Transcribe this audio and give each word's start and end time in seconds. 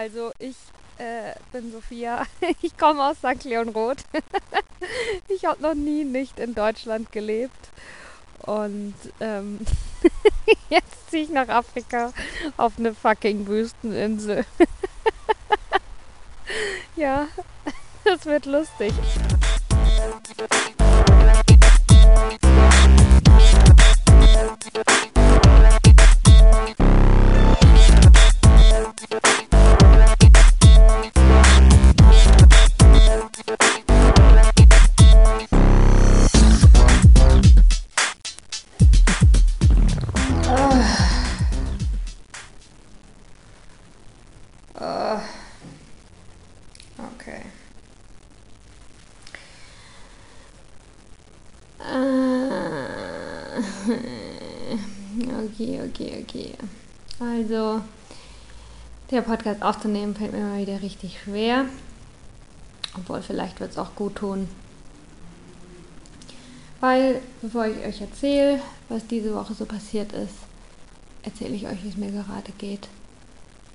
Also 0.00 0.32
ich 0.38 0.56
äh, 0.96 1.34
bin 1.52 1.72
Sophia. 1.72 2.24
Ich 2.62 2.78
komme 2.78 3.04
aus 3.04 3.18
St. 3.18 3.44
Leon 3.44 3.68
Roth. 3.68 4.02
Ich 5.28 5.44
habe 5.44 5.60
noch 5.60 5.74
nie 5.74 6.04
nicht 6.04 6.38
in 6.38 6.54
Deutschland 6.54 7.12
gelebt. 7.12 7.68
Und 8.46 8.94
ähm, 9.20 9.60
jetzt 10.70 11.10
ziehe 11.10 11.24
ich 11.24 11.28
nach 11.28 11.48
Afrika 11.50 12.14
auf 12.56 12.78
eine 12.78 12.94
fucking 12.94 13.46
Wüsteninsel. 13.46 14.46
ja, 16.96 17.28
das 18.04 18.24
wird 18.24 18.46
lustig. 18.46 18.94
Okay, 55.52 55.80
okay, 55.82 56.22
okay. 56.22 56.54
Also, 57.18 57.82
der 59.10 59.22
Podcast 59.22 59.62
aufzunehmen 59.62 60.14
fällt 60.14 60.32
mir 60.32 60.40
mal 60.40 60.60
wieder 60.60 60.80
richtig 60.80 61.20
schwer. 61.20 61.66
Obwohl, 62.96 63.22
vielleicht 63.22 63.60
wird 63.60 63.72
es 63.72 63.78
auch 63.78 63.94
gut 63.94 64.16
tun. 64.16 64.48
Weil, 66.80 67.20
bevor 67.42 67.66
ich 67.66 67.84
euch 67.84 68.00
erzähle, 68.00 68.60
was 68.88 69.06
diese 69.06 69.34
Woche 69.34 69.54
so 69.54 69.66
passiert 69.66 70.12
ist, 70.12 70.34
erzähle 71.22 71.54
ich 71.54 71.66
euch, 71.66 71.84
wie 71.84 71.88
es 71.88 71.96
mir 71.96 72.10
gerade 72.10 72.52
geht. 72.56 72.88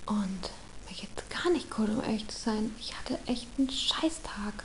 Und 0.05 0.49
mir 0.89 0.95
geht 0.95 1.24
nicht 1.49 1.69
gut, 1.69 1.89
um 1.89 2.01
ehrlich 2.03 2.27
zu 2.27 2.37
sein. 2.37 2.71
Ich 2.79 2.97
hatte 2.97 3.17
echt 3.25 3.47
einen 3.57 3.69
Scheißtag. 3.69 4.63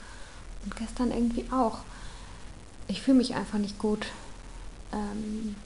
Und 0.64 0.76
gestern 0.76 1.10
irgendwie 1.10 1.46
auch. 1.52 1.78
Ich 2.88 3.02
fühle 3.02 3.18
mich 3.18 3.34
einfach 3.34 3.58
nicht 3.58 3.78
gut. 3.78 4.06
Ähm, 4.92 5.56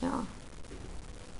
ja, 0.00 0.24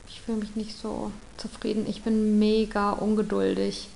ich 0.08 0.20
fühle 0.20 0.38
mich 0.38 0.54
nicht 0.54 0.78
so 0.78 1.10
zufrieden. 1.36 1.86
Ich 1.88 2.02
bin 2.02 2.38
mega 2.38 2.90
ungeduldig. 2.90 3.88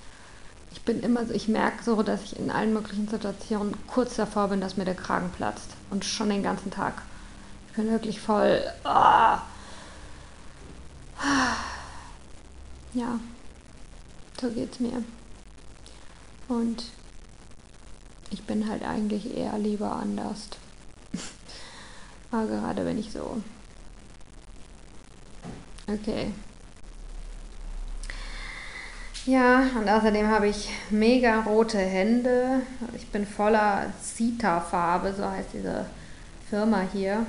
Ich 0.72 0.82
bin 0.82 1.00
immer 1.00 1.26
so, 1.26 1.32
ich 1.32 1.48
merke 1.48 1.82
so, 1.84 2.02
dass 2.02 2.22
ich 2.24 2.38
in 2.38 2.50
allen 2.50 2.72
möglichen 2.72 3.08
Situationen 3.08 3.74
kurz 3.86 4.16
davor 4.16 4.48
bin, 4.48 4.60
dass 4.60 4.76
mir 4.76 4.84
der 4.84 4.94
Kragen 4.94 5.30
platzt. 5.36 5.70
Und 5.90 6.04
schon 6.04 6.30
den 6.30 6.42
ganzen 6.42 6.70
Tag. 6.70 7.02
Ich 7.70 7.76
bin 7.76 7.90
wirklich 7.90 8.20
voll. 8.20 8.62
Oh. 8.84 9.38
Ja, 12.94 13.18
so 14.41 14.50
geht's 14.50 14.81
mir. 14.81 15.03
Und 16.48 16.84
ich 18.31 18.42
bin 18.45 18.69
halt 18.69 18.83
eigentlich 18.83 19.36
eher 19.36 19.58
lieber 19.58 19.92
anders. 19.92 20.48
Aber 22.30 22.47
gerade 22.47 22.84
wenn 22.84 22.98
ich 22.98 23.12
so 23.12 23.42
Okay. 25.90 26.33
Ja, 29.24 29.70
und 29.74 29.89
außerdem 29.89 30.29
habe 30.29 30.48
ich 30.48 30.68
mega 30.91 31.41
rote 31.41 31.79
Hände. 31.79 32.61
Ich 32.95 33.07
bin 33.08 33.27
voller 33.27 33.92
Sita-Farbe, 34.02 35.14
so 35.14 35.27
heißt 35.27 35.48
diese 35.55 35.86
Firma 36.51 36.83
hier. 36.92 37.24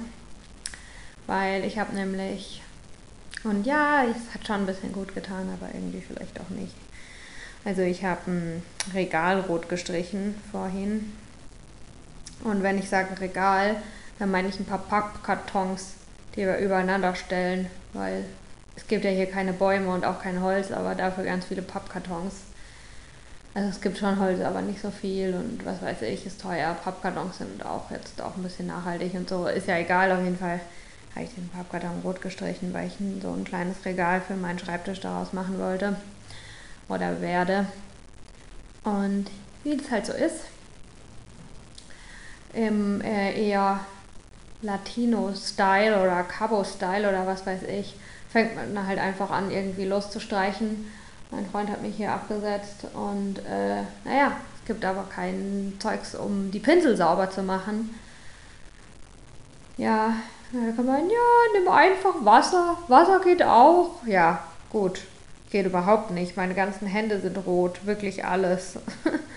Weil 1.25 1.63
ich 1.63 1.79
habe 1.79 1.95
nämlich, 1.95 2.62
und 3.45 3.66
ja, 3.66 4.03
es 4.03 4.33
hat 4.33 4.45
schon 4.45 4.57
ein 4.57 4.66
bisschen 4.66 4.91
gut 4.91 5.16
getan, 5.16 5.50
aber 5.53 5.73
irgendwie 5.73 6.01
vielleicht 6.01 6.38
auch 6.41 6.50
nicht. 6.50 6.75
Also 7.65 7.81
ich 7.81 8.03
habe 8.03 8.31
ein 8.31 8.63
Regal 8.93 9.41
rot 9.41 9.69
gestrichen 9.69 10.35
vorhin. 10.51 11.13
Und 12.43 12.63
wenn 12.63 12.77
ich 12.77 12.89
sage 12.89 13.19
Regal, 13.19 13.75
dann 14.17 14.31
meine 14.31 14.47
ich 14.47 14.59
ein 14.59 14.65
paar 14.65 14.79
Pappkartons, 14.79 15.93
die 16.35 16.45
wir 16.45 16.57
übereinander 16.57 17.15
stellen, 17.15 17.67
weil 17.93 18.23
es 18.75 18.87
gibt 18.87 19.03
ja 19.03 19.11
hier 19.11 19.29
keine 19.29 19.51
Bäume 19.51 19.89
und 19.89 20.05
auch 20.05 20.21
kein 20.21 20.41
Holz, 20.41 20.71
aber 20.71 20.95
dafür 20.95 21.25
ganz 21.25 21.45
viele 21.45 21.61
Pappkartons. 21.61 22.33
Also 23.53 23.69
es 23.69 23.81
gibt 23.81 23.97
schon 23.97 24.19
Holz, 24.19 24.39
aber 24.41 24.61
nicht 24.61 24.81
so 24.81 24.89
viel 24.89 25.33
und 25.33 25.65
was 25.65 25.81
weiß 25.81 26.03
ich, 26.03 26.25
ist 26.25 26.39
teuer. 26.39 26.77
Pappkartons 26.81 27.39
sind 27.39 27.65
auch 27.65 27.91
jetzt 27.91 28.21
auch 28.21 28.37
ein 28.37 28.43
bisschen 28.43 28.67
nachhaltig 28.67 29.13
und 29.15 29.27
so. 29.27 29.47
Ist 29.47 29.67
ja 29.67 29.77
egal, 29.77 30.11
auf 30.13 30.23
jeden 30.23 30.37
Fall 30.37 30.61
habe 31.13 31.25
ich 31.25 31.33
den 31.33 31.49
Pappkarton 31.49 32.01
rot 32.05 32.21
gestrichen, 32.21 32.73
weil 32.73 32.87
ich 32.87 32.93
so 33.21 33.33
ein 33.33 33.43
kleines 33.43 33.83
Regal 33.83 34.21
für 34.21 34.35
meinen 34.35 34.59
Schreibtisch 34.59 35.01
daraus 35.01 35.33
machen 35.33 35.59
wollte 35.59 35.97
oder 36.89 37.22
werde. 37.22 37.67
Und 38.83 39.27
wie 39.63 39.77
das 39.77 39.91
halt 39.91 40.05
so 40.05 40.13
ist, 40.13 40.45
im 42.53 43.01
äh, 43.01 43.50
eher 43.50 43.81
Latino-Style 44.61 46.01
oder 46.01 46.23
Cabo-Style 46.23 47.07
oder 47.07 47.25
was 47.25 47.45
weiß 47.45 47.63
ich, 47.63 47.95
fängt 48.29 48.55
man 48.55 48.88
halt 48.88 49.00
einfach 49.00 49.29
an, 49.31 49.51
irgendwie 49.51 49.85
loszustreichen. 49.85 50.91
Mein 51.31 51.45
Freund 51.50 51.69
hat 51.69 51.81
mich 51.81 51.95
hier 51.95 52.11
abgesetzt 52.11 52.85
und 52.94 53.39
äh, 53.39 53.83
naja, 54.03 54.31
es 54.59 54.66
gibt 54.66 54.83
aber 54.83 55.06
kein 55.13 55.73
Zeugs, 55.79 56.16
um 56.16 56.51
die 56.51 56.59
Pinsel 56.59 56.97
sauber 56.97 57.29
zu 57.29 57.44
machen. 57.44 57.95
Ja, 59.77 60.13
da 60.51 60.71
kann 60.75 60.85
man, 60.85 61.09
ja, 61.09 61.59
nimm 61.59 61.69
einfach 61.69 62.16
Wasser. 62.21 62.77
Wasser 62.88 63.19
geht 63.19 63.44
auch. 63.44 63.91
Ja, 64.06 64.44
gut. 64.71 65.01
Geht 65.51 65.65
überhaupt 65.65 66.11
nicht. 66.11 66.37
Meine 66.37 66.53
ganzen 66.53 66.87
Hände 66.87 67.19
sind 67.19 67.37
rot. 67.45 67.85
Wirklich 67.85 68.25
alles. 68.25 68.77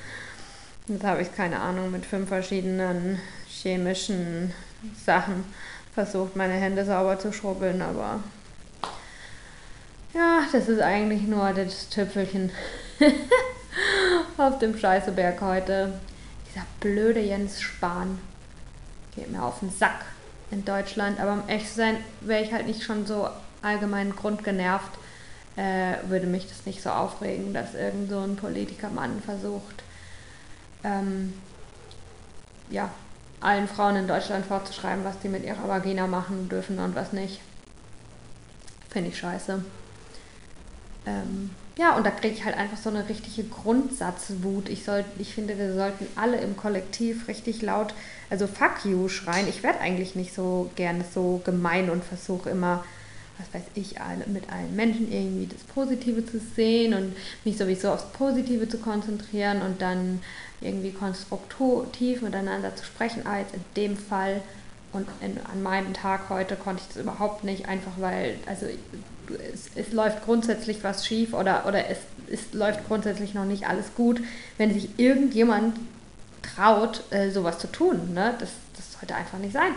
Jetzt 0.88 1.04
habe 1.04 1.22
ich 1.22 1.34
keine 1.34 1.60
Ahnung 1.60 1.90
mit 1.90 2.04
fünf 2.04 2.28
verschiedenen 2.28 3.20
chemischen 3.48 4.52
Sachen 5.04 5.44
versucht, 5.94 6.36
meine 6.36 6.54
Hände 6.54 6.84
sauber 6.84 7.18
zu 7.18 7.32
schrubbeln, 7.32 7.82
aber 7.82 8.20
ja, 10.14 10.40
das 10.50 10.68
ist 10.68 10.80
eigentlich 10.80 11.22
nur 11.22 11.52
das 11.52 11.88
Tüpfelchen 11.88 12.50
auf 14.36 14.58
dem 14.58 14.76
Scheißeberg 14.76 15.40
heute. 15.40 15.98
Dieser 16.50 16.66
blöde 16.80 17.20
Jens 17.20 17.60
Spahn 17.62 18.18
geht 19.14 19.30
mir 19.30 19.42
auf 19.42 19.60
den 19.60 19.70
Sack 19.70 20.04
in 20.50 20.64
Deutschland. 20.64 21.18
Aber 21.18 21.32
um 21.32 21.48
echt 21.48 21.68
zu 21.68 21.76
sein, 21.76 21.96
wäre 22.20 22.42
ich 22.42 22.52
halt 22.52 22.66
nicht 22.66 22.82
schon 22.82 23.06
so 23.06 23.28
allgemein 23.62 24.14
grundgenervt, 24.14 24.90
äh, 25.56 25.94
würde 26.08 26.26
mich 26.26 26.48
das 26.48 26.66
nicht 26.66 26.82
so 26.82 26.90
aufregen, 26.90 27.52
dass 27.52 27.74
irgend 27.74 28.10
so 28.10 28.20
ein 28.20 28.36
Politikermann 28.36 29.20
versucht, 29.22 29.82
ähm, 30.84 31.34
ja, 32.70 32.90
allen 33.40 33.68
Frauen 33.68 33.96
in 33.96 34.08
Deutschland 34.08 34.46
vorzuschreiben, 34.46 35.04
was 35.04 35.18
die 35.18 35.28
mit 35.28 35.44
ihrer 35.44 35.68
Vagina 35.68 36.06
machen 36.06 36.48
dürfen 36.48 36.78
und 36.78 36.94
was 36.94 37.12
nicht. 37.12 37.40
Finde 38.88 39.10
ich 39.10 39.18
scheiße. 39.18 39.64
Ähm, 41.06 41.50
ja, 41.76 41.96
und 41.96 42.04
da 42.04 42.10
kriege 42.10 42.34
ich 42.34 42.44
halt 42.44 42.56
einfach 42.56 42.76
so 42.76 42.90
eine 42.90 43.08
richtige 43.08 43.48
Grundsatzwut. 43.48 44.68
Ich, 44.68 44.84
soll, 44.84 45.04
ich 45.18 45.34
finde, 45.34 45.58
wir 45.58 45.74
sollten 45.74 46.06
alle 46.16 46.36
im 46.38 46.56
Kollektiv 46.56 47.28
richtig 47.28 47.62
laut, 47.62 47.94
also 48.30 48.46
fuck 48.46 48.84
you 48.84 49.08
schreien. 49.08 49.48
Ich 49.48 49.62
werde 49.62 49.80
eigentlich 49.80 50.14
nicht 50.14 50.34
so 50.34 50.70
gerne 50.76 51.04
so 51.12 51.40
gemein 51.44 51.90
und 51.90 52.04
versuche 52.04 52.50
immer, 52.50 52.84
was 53.42 53.60
weiß 53.60 53.68
ich, 53.74 53.96
mit 54.26 54.50
allen 54.50 54.74
Menschen 54.76 55.10
irgendwie 55.12 55.46
das 55.46 55.62
Positive 55.64 56.24
zu 56.24 56.38
sehen 56.38 56.94
und 56.94 57.14
mich 57.44 57.58
sowieso 57.58 57.90
aufs 57.90 58.06
Positive 58.12 58.68
zu 58.68 58.78
konzentrieren 58.78 59.62
und 59.62 59.82
dann 59.82 60.20
irgendwie 60.60 60.92
konstruktiv 60.92 62.22
miteinander 62.22 62.74
zu 62.76 62.84
sprechen. 62.84 63.26
Aber 63.26 63.38
jetzt 63.38 63.54
in 63.54 63.64
dem 63.76 63.96
Fall 63.96 64.40
und 64.92 65.08
in, 65.20 65.38
an 65.52 65.62
meinem 65.62 65.94
Tag 65.94 66.28
heute 66.28 66.56
konnte 66.56 66.82
ich 66.82 66.94
das 66.94 67.02
überhaupt 67.02 67.44
nicht, 67.44 67.66
einfach 67.68 67.92
weil, 67.98 68.36
also 68.46 68.66
es, 69.52 69.70
es, 69.74 69.92
läuft 69.92 70.24
grundsätzlich 70.24 70.84
was 70.84 71.06
schief 71.06 71.32
oder, 71.32 71.66
oder 71.66 71.88
es, 71.88 71.98
es 72.30 72.52
läuft 72.52 72.86
grundsätzlich 72.86 73.34
noch 73.34 73.46
nicht 73.46 73.66
alles 73.66 73.94
gut, 73.94 74.20
wenn 74.58 74.72
sich 74.72 74.98
irgendjemand 74.98 75.78
traut, 76.42 77.04
äh, 77.10 77.30
sowas 77.30 77.58
zu 77.58 77.68
tun. 77.68 78.12
Ne? 78.12 78.34
Das, 78.38 78.50
das 78.76 78.92
sollte 78.92 79.14
einfach 79.14 79.38
nicht 79.38 79.52
sein. 79.52 79.72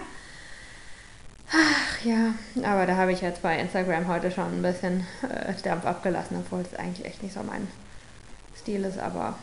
Ach 1.52 2.06
ja, 2.06 2.34
aber 2.64 2.86
da 2.86 2.96
habe 2.98 3.12
ich 3.12 3.22
jetzt 3.22 3.42
bei 3.42 3.60
Instagram 3.60 4.08
heute 4.08 4.32
schon 4.32 4.46
ein 4.46 4.62
bisschen 4.62 5.06
äh, 5.22 5.54
Dampf 5.64 5.86
abgelassen, 5.86 6.38
obwohl 6.38 6.62
es 6.62 6.78
eigentlich 6.78 7.06
echt 7.06 7.24
nicht 7.24 7.34
so 7.34 7.44
mein 7.44 7.68
Stil 8.58 8.84
ist, 8.84 8.98
aber 8.98 9.38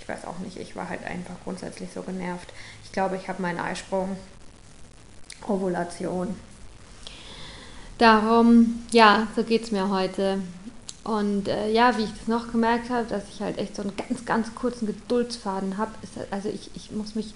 ich 0.00 0.08
weiß 0.08 0.24
auch 0.24 0.38
nicht, 0.38 0.56
ich 0.56 0.76
war 0.76 0.88
halt 0.88 1.04
einfach 1.04 1.34
grundsätzlich 1.44 1.90
so 1.92 2.02
genervt. 2.02 2.52
Ich 2.84 2.92
glaube, 2.92 3.16
ich 3.16 3.28
habe 3.28 3.42
meinen 3.42 3.58
Eisprung, 3.58 4.16
Ovulation 5.46 6.36
Darum, 7.98 8.84
ja, 8.90 9.26
so 9.34 9.42
geht 9.42 9.64
es 9.64 9.70
mir 9.70 9.88
heute. 9.88 10.38
Und 11.02 11.48
äh, 11.48 11.70
ja, 11.70 11.96
wie 11.96 12.02
ich 12.02 12.10
das 12.10 12.26
noch 12.26 12.52
gemerkt 12.52 12.90
habe, 12.90 13.06
dass 13.06 13.28
ich 13.30 13.40
halt 13.40 13.58
echt 13.58 13.74
so 13.74 13.82
einen 13.82 13.96
ganz, 13.96 14.26
ganz 14.26 14.54
kurzen 14.54 14.86
Geduldsfaden 14.86 15.78
habe, 15.78 15.92
ist, 16.02 16.12
also 16.30 16.48
ich, 16.50 16.70
ich 16.74 16.90
muss 16.90 17.14
mich, 17.14 17.32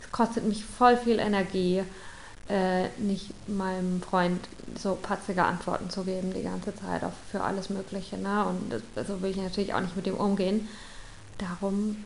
es 0.00 0.12
kostet 0.12 0.44
mich 0.44 0.64
voll 0.64 0.96
viel 0.96 1.18
Energie, 1.18 1.82
äh, 2.48 2.88
nicht 2.98 3.32
meinem 3.48 4.00
Freund 4.00 4.40
so 4.78 4.96
patzige 5.00 5.44
Antworten 5.44 5.90
zu 5.90 6.04
geben 6.04 6.32
die 6.32 6.42
ganze 6.42 6.74
Zeit 6.74 7.04
auf, 7.04 7.12
für 7.30 7.42
alles 7.42 7.70
Mögliche. 7.70 8.16
Ne? 8.16 8.44
Und 8.44 8.72
das, 8.94 9.06
so 9.06 9.20
will 9.22 9.30
ich 9.30 9.36
natürlich 9.36 9.74
auch 9.74 9.80
nicht 9.80 9.96
mit 9.96 10.06
dem 10.06 10.14
umgehen. 10.14 10.68
Darum, 11.38 12.04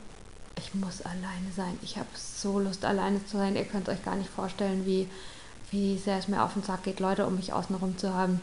ich 0.57 0.73
muss 0.75 1.01
alleine 1.01 1.51
sein. 1.55 1.77
Ich 1.81 1.97
habe 1.97 2.09
so 2.15 2.59
Lust, 2.59 2.85
alleine 2.85 3.25
zu 3.25 3.37
sein. 3.37 3.55
Ihr 3.55 3.65
könnt 3.65 3.89
euch 3.89 4.03
gar 4.03 4.15
nicht 4.15 4.29
vorstellen, 4.29 4.85
wie, 4.85 5.07
wie 5.71 5.97
sehr 5.97 6.17
es 6.17 6.27
mir 6.27 6.43
auf 6.43 6.53
den 6.53 6.63
Sack 6.63 6.83
geht, 6.83 6.99
Leute 6.99 7.25
um 7.25 7.35
mich 7.35 7.53
außenrum 7.53 7.97
zu 7.97 8.13
haben. 8.13 8.41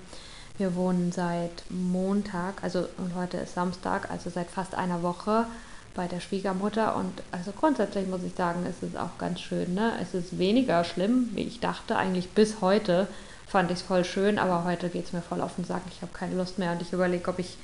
Wir 0.59 0.75
wohnen 0.75 1.13
seit 1.13 1.65
Montag, 1.71 2.63
also 2.63 2.87
und 2.99 3.15
heute 3.15 3.39
ist 3.39 3.55
Samstag, 3.55 4.11
also 4.11 4.29
seit 4.29 4.51
fast 4.51 4.75
einer 4.75 5.03
Woche 5.03 5.47
bei 5.95 6.07
der 6.07 6.21
Schwiegermutter. 6.21 6.97
Und 6.97 7.13
also 7.33 7.53
grundsätzlich 7.53 8.07
muss 8.09 8.23
ich 8.23 8.35
sagen, 8.35 8.67
es 8.69 8.87
ist 8.87 8.97
auch 8.97 9.19
ganz 9.19 9.41
schön. 9.41 9.75
Ne? 9.75 9.93
Es 10.01 10.15
ist 10.15 10.39
weniger 10.39 10.85
schlimm, 10.85 11.31
wie 11.35 11.43
ich 11.43 11.61
dachte. 11.61 11.97
Eigentlich 11.97 12.31
bis 12.31 12.61
heute 12.61 13.09
fand 13.47 13.71
ich 13.71 13.79
es 13.79 13.83
voll 13.83 14.05
schön, 14.05 14.39
aber 14.39 14.65
heute 14.65 14.89
geht 14.89 15.07
es 15.07 15.13
mir 15.13 15.23
voll 15.23 15.41
auf 15.41 15.57
den 15.57 15.65
Sack. 15.65 15.83
Ich 15.91 16.03
habe 16.03 16.13
keine 16.13 16.37
Lust 16.37 16.59
mehr 16.59 16.73
und 16.73 16.83
ich 16.83 16.93
überlege, 16.93 17.29
ob 17.29 17.39
ich 17.39 17.59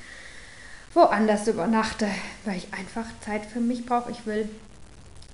woanders 0.94 1.46
übernachte, 1.46 2.08
weil 2.44 2.56
ich 2.56 2.72
einfach 2.72 3.04
Zeit 3.20 3.46
für 3.46 3.60
mich 3.60 3.86
brauche. 3.86 4.10
Ich 4.10 4.26
will 4.26 4.48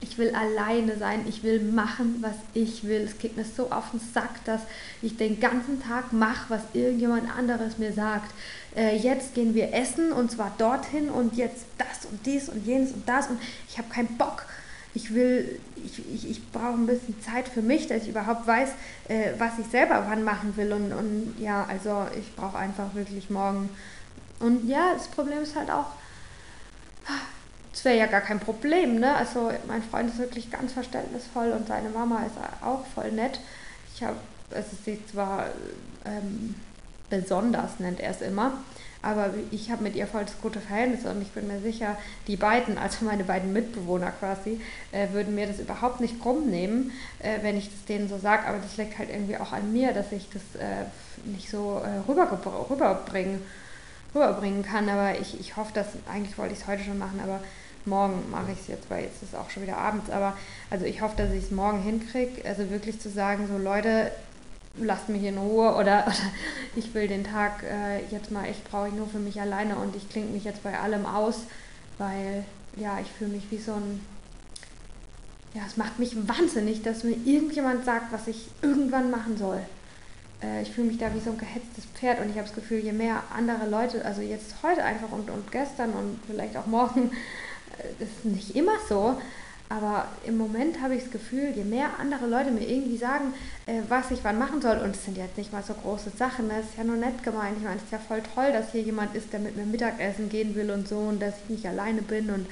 ich 0.03 0.19
will 0.19 0.35
alleine 0.35 0.99
sein, 0.99 1.25
ich 1.29 1.43
will 1.43 1.61
machen, 1.61 2.17
was 2.21 2.35
ich 2.55 2.85
will. 2.85 3.03
Es 3.03 3.19
geht 3.19 3.37
mir 3.37 3.45
so 3.45 3.71
auf 3.71 3.91
den 3.93 4.01
Sack, 4.01 4.45
dass 4.45 4.61
ich 5.01 5.17
den 5.17 5.41
ganzen 5.41 5.83
Tag 5.83 6.13
mache, 6.13 6.51
was 6.51 6.63
irgendjemand 6.75 7.31
anderes 7.37 7.79
mir 7.79 7.93
sagt. 7.93 8.31
Äh, 8.77 8.97
jetzt 8.97 9.35
gehen 9.35 9.55
wir 9.55 9.73
essen 9.73 10.13
und 10.13 10.31
zwar 10.31 10.53
dorthin 10.59 11.09
und 11.09 11.37
jetzt 11.37 11.65
das 11.79 12.05
und 12.11 12.27
dies 12.27 12.49
und 12.49 12.67
jenes 12.67 12.93
und 12.93 13.09
das 13.09 13.29
und 13.29 13.39
ich 13.69 13.79
habe 13.79 13.89
keinen 13.89 14.17
Bock. 14.19 14.45
Ich 14.95 15.15
will, 15.15 15.59
ich, 15.77 16.03
ich, 16.13 16.31
ich 16.31 16.53
brauche 16.53 16.75
ein 16.75 16.87
bisschen 16.87 17.21
Zeit 17.23 17.49
für 17.49 17.63
mich, 17.63 17.87
dass 17.87 18.03
ich 18.03 18.11
überhaupt 18.11 18.47
weiß, 18.47 18.71
äh, 19.09 19.33
was 19.39 19.59
ich 19.59 19.67
selber 19.67 20.05
wann 20.09 20.25
machen 20.25 20.57
will. 20.57 20.73
Und, 20.73 20.93
und 20.93 21.35
ja, 21.39 21.65
also 21.65 22.07
ich 22.19 22.35
brauche 22.35 22.59
einfach 22.59 22.95
wirklich 22.95 23.31
morgen. 23.31 23.71
Und 24.41 24.69
ja, 24.69 24.93
das 24.95 25.09
Problem 25.09 25.43
ist 25.43 25.57
halt 25.57 25.71
auch, 25.71 25.87
das 27.73 27.85
wäre 27.85 27.99
ja 27.99 28.07
gar 28.07 28.21
kein 28.21 28.39
Problem, 28.39 29.01
ne? 29.01 29.15
Also 29.15 29.51
mein 29.67 29.83
Freund 29.83 30.11
ist 30.11 30.19
wirklich 30.19 30.51
ganz 30.51 30.73
verständnisvoll 30.73 31.53
und 31.53 31.67
seine 31.67 31.89
Mama 31.89 32.25
ist 32.27 32.37
auch 32.63 32.85
voll 32.95 33.13
nett. 33.13 33.41
Ich 33.95 34.03
habe, 34.03 34.17
es 34.51 34.73
ist 34.73 34.85
sie 34.85 35.05
zwar 35.07 35.47
ähm, 36.05 36.55
besonders, 37.09 37.81
nennt 37.81 38.01
er 38.01 38.11
es 38.11 38.21
immer, 38.21 38.53
aber 39.03 39.31
ich 39.51 39.71
habe 39.71 39.83
mit 39.83 39.97
ihr 39.97 40.07
voll 40.07 40.25
das 40.25 40.41
gute 40.41 40.61
Verhältnis 40.61 41.05
und 41.05 41.21
ich 41.23 41.31
bin 41.33 41.49
mir 41.49 41.61
sicher, 41.61 41.97
die 42.29 42.37
beiden, 42.37 42.79
also 42.79 43.05
meine 43.05 43.25
beiden 43.25 43.53
Mitbewohner 43.53 44.13
quasi, 44.13 44.61
äh, 44.93 45.09
würden 45.13 45.35
mir 45.35 45.47
das 45.47 45.59
überhaupt 45.59 46.01
nicht 46.01 46.21
krumm 46.21 46.49
nehmen, 46.49 46.93
äh, 47.19 47.39
wenn 47.43 47.57
ich 47.57 47.71
das 47.71 47.85
denen 47.87 48.09
so 48.09 48.19
sage. 48.19 48.47
Aber 48.47 48.59
das 48.59 48.77
liegt 48.77 48.99
halt 48.99 49.11
irgendwie 49.11 49.37
auch 49.39 49.53
an 49.53 49.73
mir, 49.73 49.93
dass 49.93 50.13
ich 50.13 50.29
das 50.31 50.61
äh, 50.61 50.85
nicht 51.25 51.51
so 51.51 51.83
äh, 51.85 52.09
rüberbringen, 52.09 53.41
rüberbringen 54.15 54.63
kann. 54.63 54.89
Aber 54.89 55.19
ich, 55.19 55.41
ich 55.41 55.57
hoffe, 55.57 55.73
dass, 55.75 55.89
eigentlich 56.09 56.39
wollte 56.39 56.55
ich 56.55 56.61
es 56.61 56.67
heute 56.69 56.85
schon 56.85 56.99
machen, 56.99 57.21
aber 57.25 57.41
morgen 57.87 58.31
mache 58.31 58.53
ich 58.53 58.61
es 58.61 58.69
jetzt, 58.69 58.91
weil 58.91 59.05
jetzt 59.05 59.23
ist 59.23 59.35
auch 59.35 59.51
schon 59.51 59.63
wieder 59.63 59.79
abends. 59.79 60.11
Aber 60.11 60.37
also 60.71 60.85
ich 60.85 61.01
hoffe, 61.01 61.17
dass 61.17 61.33
ich 61.33 61.45
es 61.45 61.51
morgen 61.51 61.83
hinkriege. 61.83 62.47
Also 62.49 62.71
wirklich 62.71 63.01
zu 63.01 63.11
sagen, 63.11 63.49
so 63.49 63.59
Leute, 63.59 64.13
lasst 64.79 65.09
mich 65.09 65.23
in 65.25 65.39
Ruhe 65.39 65.75
oder, 65.75 66.05
oder 66.07 66.15
ich 66.77 66.95
will 66.95 67.09
den 67.09 67.25
Tag 67.25 67.63
äh, 67.63 68.05
jetzt 68.11 68.31
mal 68.31 68.45
echt, 68.45 68.69
brauche 68.71 68.89
ich 68.89 68.95
nur 68.95 69.09
für 69.09 69.19
mich 69.19 69.41
alleine 69.41 69.77
und 69.77 69.97
ich 69.97 70.09
klinge 70.09 70.31
mich 70.31 70.45
jetzt 70.45 70.63
bei 70.63 70.79
allem 70.79 71.07
aus, 71.07 71.43
weil 71.99 72.45
ja, 72.77 72.99
ich 73.01 73.09
fühle 73.09 73.31
mich 73.31 73.45
wie 73.51 73.59
so 73.59 73.73
ein, 73.73 74.01
ja, 75.55 75.63
es 75.67 75.77
macht 75.77 75.99
mich 75.99 76.17
wahnsinnig, 76.29 76.83
dass 76.83 77.05
mir 77.05 77.17
irgendjemand 77.25 77.85
sagt, 77.85 78.13
was 78.13 78.27
ich 78.29 78.49
irgendwann 78.63 79.11
machen 79.11 79.37
soll. 79.37 79.61
Äh, 80.43 80.63
ich 80.63 80.71
fühle 80.71 80.89
mich 80.89 80.99
da 80.99 81.15
wie 81.15 81.21
so 81.21 81.31
ein 81.31 81.39
gehetztes 81.39 81.85
Pferd 81.95 82.21
und 82.21 82.31
ich 82.31 82.37
habe 82.37 82.47
das 82.47 82.55
Gefühl, 82.55 82.79
je 82.79 82.93
mehr 82.93 83.23
andere 83.37 83.69
Leute, 83.69 84.05
also 84.05 84.23
jetzt 84.23 84.55
heute 84.63 84.83
einfach 84.83 85.11
und, 85.11 85.31
und 85.31 85.53
gestern 85.53 85.91
und 85.91 86.19
vielleicht 86.27 86.57
auch 86.57 86.67
morgen, 86.67 87.11
das 87.99 88.09
ist 88.09 88.25
nicht 88.25 88.57
immer 88.57 88.73
so, 88.89 89.17
aber 89.69 90.07
im 90.27 90.37
Moment 90.37 90.83
habe 90.83 90.95
ich 90.95 91.05
das 91.05 91.13
Gefühl, 91.13 91.53
je 91.57 91.65
mehr 91.65 91.99
andere 91.99 92.27
Leute 92.27 92.51
mir 92.51 92.69
irgendwie 92.69 92.99
sagen, 92.99 93.33
äh, 93.65 93.81
was 93.89 94.11
ich 94.11 94.19
wann 94.23 94.39
machen 94.39 94.61
soll, 94.61 94.77
und 94.79 94.95
es 94.95 95.05
sind 95.05 95.17
jetzt 95.17 95.39
nicht 95.39 95.51
mal 95.51 95.63
so 95.63 95.73
große 95.73 96.11
Sachen, 96.11 96.51
das 96.51 96.67
ist 96.67 96.77
ja 96.77 96.85
nur 96.85 96.97
nett 96.97 97.23
gemeint. 97.23 97.57
Ich 97.57 97.65
meine, 97.65 97.77
es 97.77 97.85
ist 97.85 97.93
ja 97.93 97.99
voll 97.99 98.23
toll, 98.35 98.53
dass 98.53 98.73
hier 98.73 98.83
jemand 98.83 99.15
ist, 99.15 99.33
der 99.33 99.41
mit 99.41 99.57
mir 99.57 99.65
Mittagessen 99.65 100.29
gehen 100.29 100.55
will 100.55 100.71
und 100.71 100.89
so 100.89 100.99
und 100.99 101.23
dass 101.23 101.35
ich 101.45 101.51
nicht 101.57 101.67
alleine 101.67 102.03
bin 102.03 102.29
und 102.29 102.47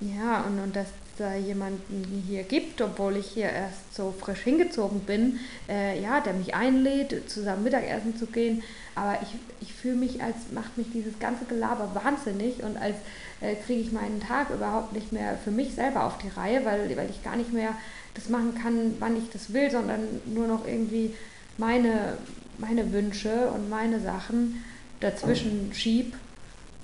ja, 0.00 0.42
und, 0.42 0.58
und 0.58 0.74
dass 0.74 0.88
da 1.16 1.34
jemanden 1.34 2.24
hier 2.26 2.42
gibt, 2.42 2.82
obwohl 2.82 3.16
ich 3.16 3.26
hier 3.26 3.48
erst 3.48 3.94
so 3.94 4.12
frisch 4.18 4.40
hingezogen 4.40 5.00
bin, 5.00 5.38
äh, 5.68 6.00
ja, 6.02 6.20
der 6.20 6.34
mich 6.34 6.54
einlädt, 6.54 7.30
zusammen 7.30 7.62
Mittagessen 7.62 8.16
zu 8.16 8.26
gehen. 8.26 8.62
Aber 8.94 9.18
ich, 9.22 9.28
ich 9.60 9.74
fühle 9.74 9.94
mich, 9.94 10.22
als 10.22 10.36
macht 10.52 10.76
mich 10.76 10.88
dieses 10.92 11.18
ganze 11.18 11.44
Gelaber 11.46 11.94
wahnsinnig 11.94 12.62
und 12.62 12.76
als 12.76 12.96
äh, 13.40 13.54
kriege 13.54 13.80
ich 13.80 13.92
meinen 13.92 14.20
Tag 14.20 14.50
überhaupt 14.50 14.92
nicht 14.92 15.12
mehr 15.12 15.38
für 15.42 15.50
mich 15.50 15.74
selber 15.74 16.04
auf 16.04 16.18
die 16.18 16.28
Reihe, 16.28 16.64
weil, 16.64 16.96
weil 16.96 17.10
ich 17.10 17.22
gar 17.22 17.36
nicht 17.36 17.52
mehr 17.52 17.70
das 18.14 18.28
machen 18.28 18.54
kann, 18.54 18.94
wann 18.98 19.16
ich 19.16 19.30
das 19.30 19.52
will, 19.52 19.70
sondern 19.70 20.00
nur 20.24 20.46
noch 20.46 20.66
irgendwie 20.66 21.14
meine, 21.58 22.16
meine 22.58 22.92
Wünsche 22.92 23.50
und 23.50 23.68
meine 23.68 24.00
Sachen 24.00 24.64
dazwischen 25.00 25.72
schieb, 25.74 26.14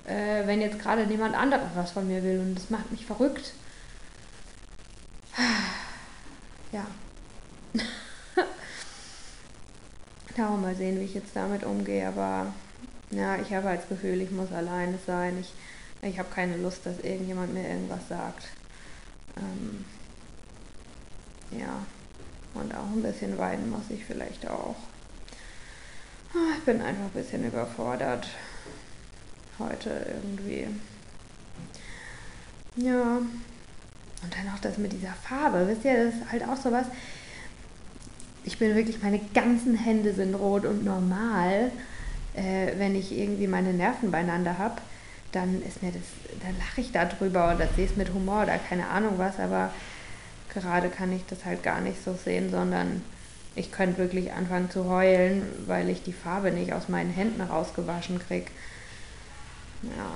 äh, 0.04 0.46
wenn 0.46 0.60
jetzt 0.60 0.78
gerade 0.78 1.06
niemand 1.06 1.34
anderes 1.34 1.68
was 1.74 1.92
von 1.92 2.06
mir 2.06 2.22
will. 2.22 2.38
Und 2.40 2.54
das 2.56 2.70
macht 2.70 2.90
mich 2.90 3.06
verrückt. 3.06 3.52
Ja. 6.72 6.86
Darum 10.38 10.62
mal 10.62 10.74
sehen, 10.74 10.98
wie 10.98 11.04
ich 11.04 11.12
jetzt 11.12 11.36
damit 11.36 11.64
umgehe. 11.64 12.08
Aber 12.08 12.46
ja, 13.10 13.36
ich 13.36 13.52
habe 13.52 13.76
das 13.76 13.86
Gefühl, 13.90 14.22
ich 14.22 14.30
muss 14.30 14.50
alleine 14.52 14.98
sein. 15.06 15.36
Ich, 15.38 15.52
ich 16.02 16.18
habe 16.18 16.28
keine 16.34 16.56
Lust, 16.56 16.84
dass 16.84 16.98
irgendjemand 17.00 17.54
mir 17.54 17.68
irgendwas 17.68 18.08
sagt. 18.08 18.48
Ähm, 19.36 19.84
ja. 21.58 21.86
Und 22.54 22.74
auch 22.74 22.90
ein 22.90 23.02
bisschen 23.02 23.38
weinen 23.38 23.70
muss 23.70 23.84
ich 23.88 24.04
vielleicht 24.04 24.46
auch. 24.46 24.76
Ah, 26.34 26.56
ich 26.58 26.64
bin 26.64 26.82
einfach 26.82 27.04
ein 27.04 27.10
bisschen 27.10 27.46
überfordert. 27.46 28.26
Heute 29.58 30.06
irgendwie. 30.06 30.66
Ja, 32.76 33.18
und 34.22 34.34
dann 34.36 34.54
auch 34.54 34.60
das 34.60 34.78
mit 34.78 34.92
dieser 34.92 35.12
Farbe. 35.12 35.68
Wisst 35.68 35.84
ihr, 35.84 36.06
das 36.06 36.14
ist 36.14 36.32
halt 36.32 36.42
auch 36.44 36.56
sowas. 36.56 36.86
Ich 38.44 38.58
bin 38.58 38.74
wirklich, 38.74 39.02
meine 39.02 39.20
ganzen 39.34 39.76
Hände 39.76 40.12
sind 40.14 40.34
rot 40.34 40.64
und 40.64 40.84
normal, 40.84 41.70
äh, 42.34 42.72
wenn 42.76 42.96
ich 42.96 43.12
irgendwie 43.12 43.46
meine 43.46 43.72
Nerven 43.72 44.10
beieinander 44.10 44.58
habe, 44.58 44.80
dann 45.32 45.62
ist 45.62 45.82
mir 45.82 45.92
das, 45.92 46.02
dann 46.42 46.56
lache 46.58 46.80
ich 46.80 46.92
da 46.92 47.04
drüber 47.04 47.54
oder 47.54 47.66
sehe 47.74 47.86
es 47.86 47.96
mit 47.96 48.12
Humor 48.12 48.44
oder 48.44 48.58
keine 48.58 48.88
Ahnung 48.88 49.14
was, 49.16 49.38
aber 49.38 49.72
gerade 50.52 50.88
kann 50.88 51.12
ich 51.12 51.24
das 51.26 51.44
halt 51.44 51.62
gar 51.62 51.80
nicht 51.80 52.04
so 52.04 52.14
sehen, 52.14 52.50
sondern 52.50 53.02
ich 53.54 53.72
könnte 53.72 53.98
wirklich 53.98 54.32
anfangen 54.32 54.70
zu 54.70 54.88
heulen, 54.88 55.42
weil 55.66 55.88
ich 55.88 56.02
die 56.02 56.12
Farbe 56.12 56.52
nicht 56.52 56.72
aus 56.72 56.88
meinen 56.88 57.10
Händen 57.10 57.40
rausgewaschen 57.40 58.18
kriege. 58.18 58.46
Ja. 59.82 60.12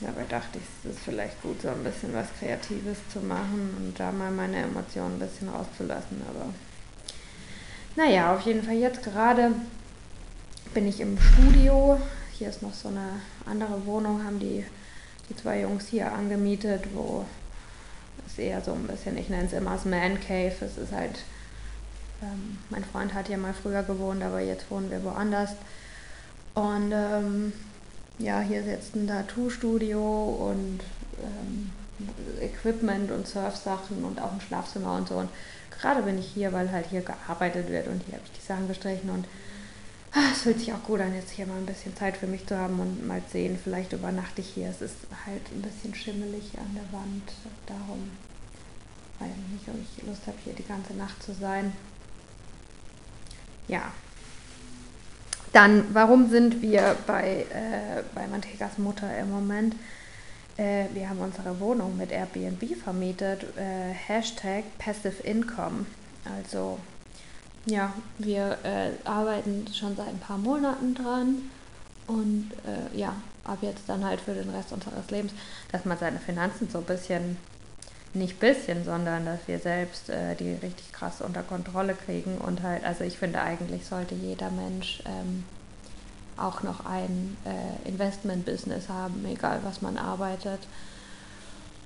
Dabei 0.00 0.24
dachte 0.28 0.58
ich, 0.58 0.64
es 0.84 0.96
ist 0.96 1.04
vielleicht 1.04 1.40
gut, 1.40 1.62
so 1.62 1.68
ein 1.68 1.84
bisschen 1.84 2.12
was 2.14 2.26
Kreatives 2.38 2.98
zu 3.12 3.20
machen 3.20 3.74
und 3.78 3.98
da 3.98 4.10
mal 4.10 4.30
meine 4.30 4.56
Emotionen 4.56 5.14
ein 5.14 5.20
bisschen 5.20 5.48
rauszulassen. 5.48 6.20
Aber 6.28 6.46
naja, 7.96 8.34
auf 8.34 8.40
jeden 8.40 8.64
Fall 8.64 8.74
jetzt 8.74 9.04
gerade 9.04 9.52
bin 10.74 10.88
ich 10.88 11.00
im 11.00 11.16
Studio. 11.18 12.00
Hier 12.38 12.48
ist 12.48 12.62
noch 12.62 12.74
so 12.74 12.88
eine 12.88 13.20
andere 13.46 13.86
Wohnung, 13.86 14.24
haben 14.24 14.40
die, 14.40 14.64
die 15.28 15.36
zwei 15.36 15.60
Jungs 15.60 15.86
hier 15.86 16.12
angemietet, 16.12 16.84
wo 16.92 17.24
es 18.26 18.38
eher 18.38 18.60
so 18.60 18.72
ein 18.72 18.86
bisschen, 18.86 19.16
ich 19.16 19.28
nenne 19.28 19.46
es 19.46 19.52
immer 19.52 19.72
das 19.72 19.84
Man 19.84 20.20
Cave. 20.20 20.54
Es 20.60 20.76
ist 20.76 20.92
halt, 20.92 21.20
ähm, 22.22 22.58
mein 22.70 22.84
Freund 22.84 23.14
hat 23.14 23.28
hier 23.28 23.38
mal 23.38 23.54
früher 23.54 23.84
gewohnt, 23.84 24.22
aber 24.22 24.40
jetzt 24.40 24.68
wohnen 24.70 24.90
wir 24.90 25.04
woanders. 25.04 25.50
Und 26.54 26.92
ähm, 26.92 27.52
ja, 28.18 28.40
hier 28.40 28.60
ist 28.60 28.66
jetzt 28.66 28.96
ein 28.96 29.06
Tattoo-Studio 29.06 30.50
und 30.50 30.80
ähm, 31.22 31.70
Equipment 32.40 33.10
und 33.12 33.26
Surfsachen 33.26 34.04
und 34.04 34.20
auch 34.20 34.32
ein 34.32 34.40
Schlafzimmer 34.40 34.96
und 34.96 35.08
so. 35.08 35.16
Und 35.16 35.28
gerade 35.70 36.02
bin 36.02 36.18
ich 36.18 36.26
hier, 36.26 36.52
weil 36.52 36.70
halt 36.72 36.86
hier 36.86 37.02
gearbeitet 37.02 37.68
wird 37.68 37.86
und 37.86 38.02
hier 38.04 38.14
habe 38.14 38.24
ich 38.24 38.40
die 38.40 38.46
Sachen 38.46 38.66
gestrichen 38.66 39.10
und 39.10 39.24
es 40.32 40.42
fühlt 40.42 40.58
sich 40.60 40.72
auch 40.72 40.82
gut 40.84 41.00
an, 41.00 41.14
jetzt 41.14 41.30
hier 41.32 41.46
mal 41.46 41.56
ein 41.58 41.66
bisschen 41.66 41.96
Zeit 41.96 42.16
für 42.16 42.26
mich 42.26 42.46
zu 42.46 42.56
haben 42.58 42.78
und 42.80 43.06
mal 43.06 43.22
sehen, 43.32 43.58
vielleicht 43.62 43.92
übernachte 43.92 44.40
ich 44.40 44.48
hier. 44.48 44.68
Es 44.68 44.80
ist 44.82 44.96
halt 45.26 45.42
ein 45.52 45.62
bisschen 45.62 45.94
schimmelig 45.94 46.52
an 46.58 46.74
der 46.74 46.92
Wand, 46.98 47.32
darum 47.66 48.10
weiß 49.18 49.30
ich 49.30 49.52
nicht, 49.52 49.68
ob 49.68 49.76
ich 49.80 50.06
Lust 50.06 50.26
habe, 50.26 50.36
hier 50.44 50.52
die 50.54 50.66
ganze 50.66 50.94
Nacht 50.94 51.22
zu 51.22 51.32
sein. 51.34 51.72
Ja, 53.68 53.92
Dann, 55.52 55.94
warum 55.94 56.28
sind 56.30 56.62
wir 56.62 56.96
bei, 57.06 57.46
äh, 57.50 58.02
bei 58.14 58.26
Mantegas 58.26 58.76
Mutter 58.76 59.16
im 59.18 59.30
Moment? 59.30 59.76
Äh, 60.56 60.86
wir 60.92 61.08
haben 61.08 61.20
unsere 61.20 61.60
Wohnung 61.60 61.96
mit 61.96 62.10
Airbnb 62.10 62.76
vermietet. 62.76 63.44
Äh, 63.56 63.92
Hashtag 63.92 64.64
Passive 64.78 65.22
Income. 65.22 65.86
Also, 66.24 66.78
ja, 67.66 67.92
wir 68.18 68.58
äh, 68.62 68.90
arbeiten 69.04 69.66
schon 69.72 69.96
seit 69.96 70.08
ein 70.08 70.18
paar 70.18 70.38
Monaten 70.38 70.94
dran. 70.94 71.50
Und 72.06 72.50
äh, 72.66 72.96
ja, 72.96 73.14
ab 73.44 73.58
jetzt 73.62 73.84
dann 73.86 74.04
halt 74.04 74.20
für 74.20 74.34
den 74.34 74.50
Rest 74.50 74.72
unseres 74.72 75.10
Lebens, 75.10 75.32
dass 75.72 75.84
man 75.84 75.98
seine 75.98 76.18
Finanzen 76.18 76.68
so 76.68 76.78
ein 76.78 76.84
bisschen, 76.84 77.38
nicht 78.12 78.38
bisschen, 78.38 78.84
sondern 78.84 79.24
dass 79.24 79.40
wir 79.46 79.58
selbst 79.58 80.10
äh, 80.10 80.34
die 80.34 80.52
richtig 80.52 80.92
krass 80.92 81.20
unter 81.22 81.42
Kontrolle 81.42 81.94
kriegen. 81.94 82.38
Und 82.38 82.62
halt, 82.62 82.84
also 82.84 83.04
ich 83.04 83.18
finde 83.18 83.40
eigentlich 83.40 83.86
sollte 83.86 84.14
jeder 84.14 84.50
Mensch 84.50 85.02
ähm, 85.06 85.44
auch 86.36 86.62
noch 86.62 86.84
ein 86.84 87.36
äh, 87.44 87.88
Investment-Business 87.88 88.88
haben, 88.88 89.24
egal 89.24 89.60
was 89.62 89.80
man 89.80 89.96
arbeitet. 89.96 90.60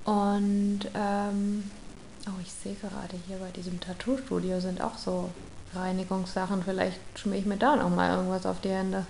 Und 0.04 0.80
ähm, 0.94 1.70
oh, 2.26 2.40
ich 2.42 2.52
sehe 2.52 2.74
gerade 2.74 3.16
hier 3.26 3.36
bei 3.36 3.50
diesem 3.50 3.78
Tattoo-Studio 3.78 4.60
sind 4.60 4.80
auch 4.80 4.96
so 4.96 5.30
Reinigungssachen. 5.74 6.62
Vielleicht 6.64 7.00
schmier 7.16 7.38
ich 7.38 7.46
mir 7.46 7.56
da 7.56 7.76
noch 7.76 7.90
mal 7.90 8.16
irgendwas 8.16 8.46
auf 8.46 8.60
die 8.60 8.70
Hände. 8.70 9.06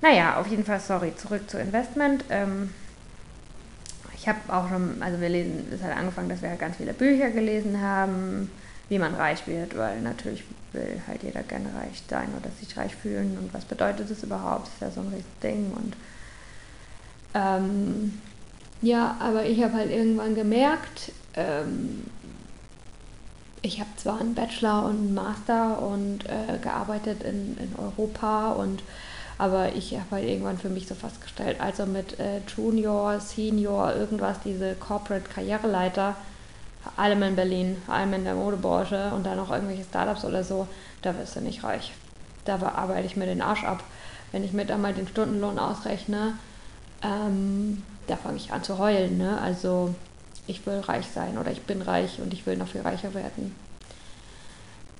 Naja, 0.00 0.40
auf 0.40 0.48
jeden 0.48 0.64
Fall, 0.64 0.80
sorry, 0.80 1.14
zurück 1.16 1.48
zu 1.48 1.58
Investment. 1.58 2.24
Ähm, 2.28 2.70
ich 4.16 4.28
habe 4.28 4.38
auch 4.48 4.68
schon, 4.68 5.02
also 5.02 5.20
wir 5.20 5.28
lesen, 5.28 5.66
es 5.72 5.82
hat 5.82 5.96
angefangen, 5.96 6.28
dass 6.28 6.42
wir 6.42 6.50
halt 6.50 6.60
ganz 6.60 6.76
viele 6.76 6.92
Bücher 6.92 7.30
gelesen 7.30 7.80
haben, 7.80 8.50
wie 8.88 8.98
man 8.98 9.14
reich 9.14 9.46
wird, 9.46 9.76
weil 9.76 10.00
natürlich 10.00 10.44
will 10.72 11.00
halt 11.06 11.22
jeder 11.22 11.42
gerne 11.42 11.66
reich 11.74 12.02
sein 12.08 12.28
oder 12.38 12.50
sich 12.60 12.76
reich 12.76 12.94
fühlen 12.94 13.36
und 13.38 13.52
was 13.52 13.64
bedeutet 13.64 14.10
das 14.10 14.22
überhaupt? 14.22 14.66
Das 14.66 14.74
ist 14.74 14.80
ja 14.80 14.90
so 14.90 15.00
ein 15.00 15.08
riesiges 15.08 15.38
Ding 15.42 15.72
und 15.72 15.96
ähm, 17.34 18.20
ja, 18.80 19.16
aber 19.20 19.44
ich 19.44 19.62
habe 19.62 19.74
halt 19.74 19.90
irgendwann 19.90 20.34
gemerkt, 20.34 21.12
ähm, 21.34 22.04
ich 23.62 23.80
habe 23.80 23.90
zwar 23.96 24.20
einen 24.20 24.34
Bachelor 24.34 24.84
und 24.84 24.98
einen 24.98 25.14
Master 25.14 25.80
und 25.80 26.26
äh, 26.26 26.58
gearbeitet 26.60 27.22
in, 27.22 27.56
in 27.58 27.74
Europa 27.76 28.52
und 28.52 28.82
aber 29.38 29.74
ich 29.74 29.94
habe 29.94 30.06
halt 30.12 30.28
irgendwann 30.28 30.58
für 30.58 30.68
mich 30.68 30.86
so 30.86 30.94
festgestellt, 30.94 31.60
also 31.60 31.86
mit 31.86 32.20
äh, 32.20 32.40
Junior, 32.54 33.18
Senior, 33.18 33.94
irgendwas, 33.94 34.36
diese 34.44 34.74
Corporate 34.74 35.28
Karriereleiter, 35.28 36.16
allem 36.96 37.22
in 37.22 37.36
Berlin, 37.36 37.76
allem 37.88 38.12
in 38.14 38.24
der 38.24 38.34
Modebranche 38.34 39.10
und 39.14 39.24
dann 39.24 39.36
noch 39.36 39.50
irgendwelche 39.50 39.84
Startups 39.84 40.24
oder 40.24 40.44
so, 40.44 40.68
da 41.00 41.16
wirst 41.18 41.36
du 41.36 41.40
nicht 41.40 41.64
reich. 41.64 41.92
Da 42.44 42.54
arbeite 42.62 43.06
ich 43.06 43.16
mir 43.16 43.26
den 43.26 43.42
Arsch 43.42 43.64
ab. 43.64 43.82
Wenn 44.32 44.44
ich 44.44 44.52
mir 44.52 44.64
da 44.64 44.76
mal 44.76 44.94
den 44.94 45.08
Stundenlohn 45.08 45.58
ausrechne, 45.58 46.34
ähm, 47.02 47.82
da 48.06 48.16
fange 48.16 48.36
ich 48.36 48.52
an 48.52 48.62
zu 48.62 48.78
heulen. 48.78 49.18
Ne? 49.18 49.40
Also 49.40 49.94
ich 50.46 50.66
will 50.66 50.80
reich 50.80 51.06
sein 51.06 51.38
oder 51.38 51.50
ich 51.50 51.62
bin 51.62 51.82
reich 51.82 52.20
und 52.20 52.32
ich 52.32 52.46
will 52.46 52.56
noch 52.56 52.68
viel 52.68 52.82
reicher 52.82 53.14
werden. 53.14 53.54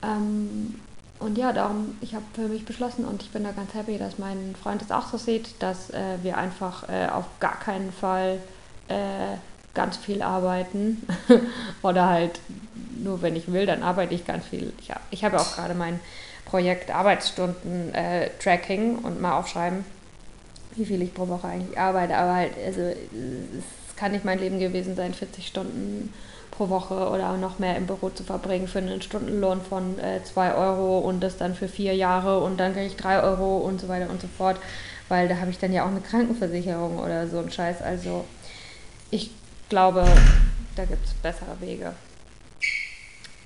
Ähm, 0.02 0.80
und 1.18 1.38
ja, 1.38 1.52
darum, 1.52 1.96
ich 2.00 2.14
habe 2.14 2.25
für 2.34 2.49
mich 2.49 2.64
beschlossen 2.64 3.04
und 3.04 3.22
ich 3.22 3.30
bin 3.30 3.44
da 3.44 3.52
ganz 3.52 3.75
happy, 3.75 3.96
dass 3.96 4.18
mein 4.18 4.54
Freund 4.61 4.82
es 4.82 4.90
auch 4.90 5.06
so 5.06 5.18
sieht, 5.18 5.54
dass 5.61 5.90
äh, 5.90 6.18
wir 6.22 6.37
einfach 6.37 6.88
äh, 6.88 7.06
auf 7.08 7.26
gar 7.38 7.58
keinen 7.61 7.92
Fall 7.92 8.38
äh, 8.88 9.37
ganz 9.75 9.96
viel 9.96 10.22
arbeiten. 10.22 11.06
Oder 11.82 12.08
halt 12.08 12.40
nur 13.02 13.22
wenn 13.22 13.37
ich 13.37 13.52
will, 13.52 13.66
dann 13.66 13.82
arbeite 13.82 14.14
ich 14.14 14.26
ganz 14.26 14.46
viel. 14.46 14.72
Ich 14.80 14.90
habe 14.90 15.00
ich 15.11 15.25
hab 15.25 15.34
auch 15.34 15.54
gerade 15.54 15.75
mein 15.75 16.00
Projekt 16.44 16.90
Arbeitsstunden 16.90 17.94
äh, 17.94 18.30
und 19.02 19.20
mal 19.20 19.38
aufschreiben, 19.38 19.84
wie 20.75 20.84
viel 20.84 21.02
ich 21.02 21.14
pro 21.14 21.28
Woche 21.28 21.49
eigentlich 21.49 21.78
arbeite. 21.78 22.16
Aber 22.16 22.34
halt, 22.34 22.52
also 22.64 22.80
es 22.80 23.82
kann 23.96 24.12
nicht 24.12 24.25
mein 24.25 24.38
Leben 24.38 24.58
gewesen 24.58 24.96
sein, 24.96 25.14
40 25.14 25.46
Stunden 25.46 26.12
pro 26.50 26.68
Woche 26.68 27.08
oder 27.08 27.37
noch 27.38 27.58
mehr 27.58 27.76
im 27.76 27.87
Büro 27.87 28.11
zu 28.11 28.25
verbringen 28.25 28.68
für 28.68 28.78
einen 28.78 29.02
Stundenlohn 29.02 29.61
von 29.62 29.96
2 30.25 30.49
äh, 30.49 30.52
Euro 30.52 30.99
und 30.99 31.20
das 31.20 31.37
dann 31.37 31.54
für 31.54 31.68
vier 31.68 31.94
Jahre 31.94 32.40
und 32.40 32.61
dann 32.61 32.75
kriege 32.75 32.87
ich 32.87 32.96
3 32.96 33.22
Euro 33.22 33.58
und 33.58 33.80
so 33.80 33.88
weiter 33.88 34.11
und 34.11 34.20
so 34.20 34.28
fort, 34.28 34.58
weil 35.08 35.28
da 35.28 35.38
habe 35.38 35.50
ich 35.50 35.58
dann 35.58 35.72
ja 35.72 35.84
auch 35.84 35.90
eine 35.90 36.00
Krankenversicherung 36.00 36.99
oder 36.99 37.26
so 37.26 37.38
ein 37.38 37.50
Scheiß. 37.50 37.82
Also 37.82 38.25
ich 39.11 39.30
glaube, 39.68 40.04
da 40.76 40.84
gibt 40.84 41.04
es 41.04 41.14
bessere 41.14 41.61
Wege. 41.61 41.94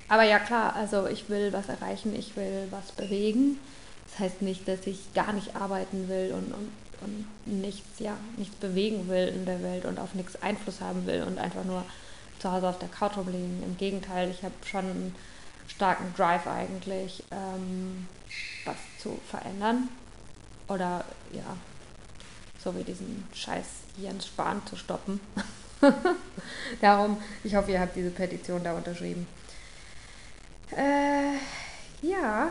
Aber 0.09 0.23
ja 0.23 0.39
klar, 0.39 0.75
also 0.75 1.07
ich 1.07 1.29
will 1.29 1.51
was 1.51 1.67
erreichen, 1.69 2.15
ich 2.15 2.35
will 2.35 2.67
was 2.69 2.91
bewegen. 2.91 3.59
Das 4.09 4.19
heißt 4.19 4.41
nicht, 4.41 4.67
dass 4.67 4.87
ich 4.87 5.13
gar 5.13 5.33
nicht 5.33 5.55
arbeiten 5.55 6.07
will 6.07 6.31
und, 6.33 6.53
und, 6.53 6.71
und 7.01 7.25
nichts, 7.45 7.99
ja, 7.99 8.17
nichts 8.37 8.55
bewegen 8.55 9.07
will 9.07 9.27
in 9.27 9.45
der 9.45 9.61
Welt 9.61 9.85
und 9.85 9.99
auf 9.99 10.13
nichts 10.13 10.41
Einfluss 10.41 10.81
haben 10.81 11.05
will 11.05 11.23
und 11.23 11.37
einfach 11.37 11.63
nur 11.63 11.83
zu 12.39 12.51
Hause 12.51 12.69
auf 12.69 12.79
der 12.79 12.89
Couch 12.89 13.17
rumliegen. 13.17 13.63
Im 13.63 13.77
Gegenteil, 13.77 14.29
ich 14.29 14.43
habe 14.43 14.53
schon 14.65 14.85
einen 14.85 15.15
starken 15.67 16.13
Drive 16.15 16.47
eigentlich, 16.47 17.23
ähm, 17.31 18.07
was 18.65 18.77
zu 18.99 19.19
verändern. 19.29 19.89
Oder 20.67 21.05
ja, 21.31 21.55
so 22.63 22.75
wie 22.75 22.83
diesen 22.83 23.23
scheiß 23.33 23.65
Jens 23.97 24.27
Spahn 24.27 24.61
zu 24.65 24.75
stoppen. 24.75 25.19
Darum, 26.81 27.17
ich 27.43 27.55
hoffe, 27.55 27.71
ihr 27.71 27.79
habt 27.79 27.95
diese 27.95 28.09
Petition 28.09 28.63
da 28.63 28.73
unterschrieben. 28.73 29.27
Äh, 30.75 31.37
ja, 32.05 32.49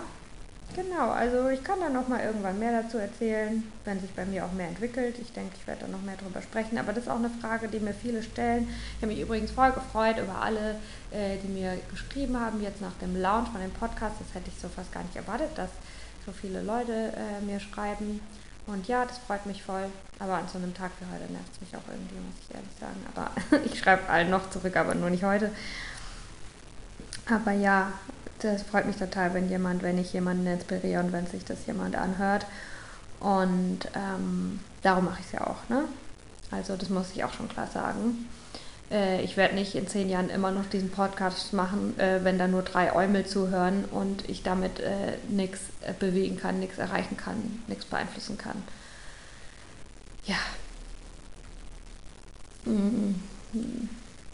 Genau, 0.74 1.10
also 1.10 1.48
ich 1.48 1.64
kann 1.64 1.80
da 1.80 1.88
noch 1.88 2.08
mal 2.08 2.22
irgendwann 2.22 2.58
mehr 2.58 2.82
dazu 2.82 2.98
erzählen, 2.98 3.62
wenn 3.84 4.00
sich 4.00 4.10
bei 4.10 4.26
mir 4.26 4.44
auch 4.44 4.52
mehr 4.52 4.68
entwickelt. 4.68 5.16
Ich 5.18 5.32
denke, 5.32 5.54
ich 5.58 5.66
werde 5.66 5.82
da 5.82 5.88
noch 5.88 6.02
mehr 6.02 6.16
drüber 6.16 6.42
sprechen. 6.42 6.76
Aber 6.76 6.92
das 6.92 7.04
ist 7.04 7.10
auch 7.10 7.16
eine 7.16 7.30
Frage, 7.30 7.68
die 7.68 7.80
mir 7.80 7.94
viele 7.94 8.22
stellen. 8.22 8.68
Ich 8.96 9.02
habe 9.02 9.12
mich 9.12 9.20
übrigens 9.20 9.50
voll 9.50 9.72
gefreut 9.72 10.18
über 10.18 10.42
alle, 10.42 10.76
äh, 11.12 11.38
die 11.42 11.48
mir 11.48 11.78
geschrieben 11.90 12.38
haben, 12.38 12.62
jetzt 12.62 12.82
nach 12.82 12.92
dem 13.00 13.18
Launch 13.20 13.48
von 13.48 13.60
dem 13.60 13.70
Podcast. 13.70 14.16
Das 14.18 14.34
hätte 14.34 14.50
ich 14.54 14.60
so 14.60 14.68
fast 14.68 14.92
gar 14.92 15.02
nicht 15.02 15.16
erwartet, 15.16 15.50
dass 15.56 15.70
so 16.26 16.32
viele 16.32 16.60
Leute 16.62 16.92
äh, 16.92 17.44
mir 17.44 17.60
schreiben. 17.60 18.20
Und 18.66 18.88
ja, 18.88 19.06
das 19.06 19.18
freut 19.18 19.46
mich 19.46 19.62
voll. 19.62 19.86
Aber 20.18 20.34
an 20.34 20.48
so 20.52 20.58
einem 20.58 20.74
Tag 20.74 20.90
wie 21.00 21.06
heute 21.06 21.32
nervt 21.32 21.52
es 21.54 21.60
mich 21.60 21.76
auch 21.76 21.88
irgendwie, 21.88 22.16
muss 22.16 22.34
ich 22.42 22.54
ehrlich 22.54 22.76
sagen. 22.78 23.06
Aber 23.14 23.64
ich 23.64 23.78
schreibe 23.78 24.08
allen 24.08 24.28
noch 24.28 24.50
zurück, 24.50 24.76
aber 24.76 24.94
nur 24.94 25.08
nicht 25.08 25.24
heute. 25.24 25.52
Aber 27.30 27.52
ja, 27.52 27.92
das 28.40 28.62
freut 28.62 28.86
mich 28.86 28.96
total, 28.96 29.34
wenn 29.34 29.48
jemand, 29.48 29.82
wenn 29.82 29.98
ich 29.98 30.12
jemanden 30.12 30.46
inspiriere 30.46 31.02
und 31.02 31.12
wenn 31.12 31.26
sich 31.26 31.44
das 31.44 31.66
jemand 31.66 31.96
anhört. 31.96 32.46
Und 33.20 33.80
ähm, 33.94 34.60
darum 34.82 35.06
mache 35.06 35.20
ich 35.20 35.26
es 35.26 35.32
ja 35.32 35.46
auch. 35.46 35.68
Ne? 35.68 35.84
Also 36.50 36.76
das 36.76 36.90
muss 36.90 37.12
ich 37.14 37.24
auch 37.24 37.32
schon 37.32 37.48
klar 37.48 37.66
sagen. 37.66 38.28
Äh, 38.90 39.22
ich 39.22 39.36
werde 39.36 39.54
nicht 39.54 39.74
in 39.74 39.88
zehn 39.88 40.08
Jahren 40.08 40.30
immer 40.30 40.50
noch 40.50 40.66
diesen 40.66 40.90
Podcast 40.90 41.52
machen, 41.52 41.98
äh, 41.98 42.22
wenn 42.22 42.38
da 42.38 42.46
nur 42.46 42.62
drei 42.62 42.94
Eumel 42.94 43.26
zuhören 43.26 43.84
und 43.86 44.28
ich 44.28 44.42
damit 44.42 44.80
äh, 44.80 45.14
nichts 45.28 45.60
äh, 45.82 45.92
bewegen 45.92 46.38
kann, 46.38 46.60
nichts 46.60 46.78
erreichen 46.78 47.16
kann, 47.16 47.62
nichts 47.66 47.84
beeinflussen 47.86 48.38
kann. 48.38 48.62
Ja. 50.26 50.36
Mhm. 52.64 53.20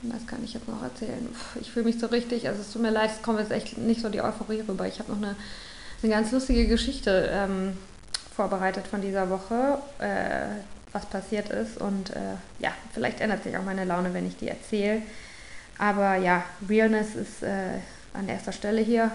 Was 0.03 0.27
kann 0.27 0.43
ich 0.43 0.53
jetzt 0.53 0.67
noch 0.67 0.83
erzählen? 0.83 1.29
Ich 1.61 1.71
fühle 1.71 1.85
mich 1.85 2.01
so 2.01 2.07
richtig, 2.07 2.49
also 2.49 2.61
es 2.61 2.73
tut 2.73 2.83
mir 2.83 2.91
leid, 2.91 3.11
es 3.15 3.23
kommt 3.23 3.39
jetzt 3.39 3.53
echt 3.53 3.79
nicht 3.79 4.01
so 4.01 4.09
die 4.09 4.21
Euphorie 4.21 4.61
rüber. 4.67 4.87
Ich 4.87 4.99
habe 4.99 5.13
noch 5.13 5.19
eine, 5.19 5.37
eine 6.03 6.13
ganz 6.13 6.33
lustige 6.33 6.67
Geschichte 6.67 7.31
ähm, 7.33 7.77
vorbereitet 8.35 8.87
von 8.89 9.01
dieser 9.01 9.31
Woche, 9.31 9.79
äh, 10.01 10.61
was 10.91 11.07
passiert 11.07 11.51
ist. 11.51 11.79
Und 11.79 12.11
äh, 12.11 12.35
ja, 12.59 12.73
vielleicht 12.93 13.21
ändert 13.21 13.45
sich 13.45 13.57
auch 13.57 13.63
meine 13.63 13.85
Laune, 13.85 14.13
wenn 14.13 14.27
ich 14.27 14.37
die 14.37 14.49
erzähle. 14.49 15.03
Aber 15.79 16.17
ja, 16.17 16.45
Realness 16.69 17.15
ist 17.15 17.45
äh, 17.45 17.79
an 18.13 18.29
erster 18.29 18.53
Stelle 18.53 18.81
hier. 18.81 19.13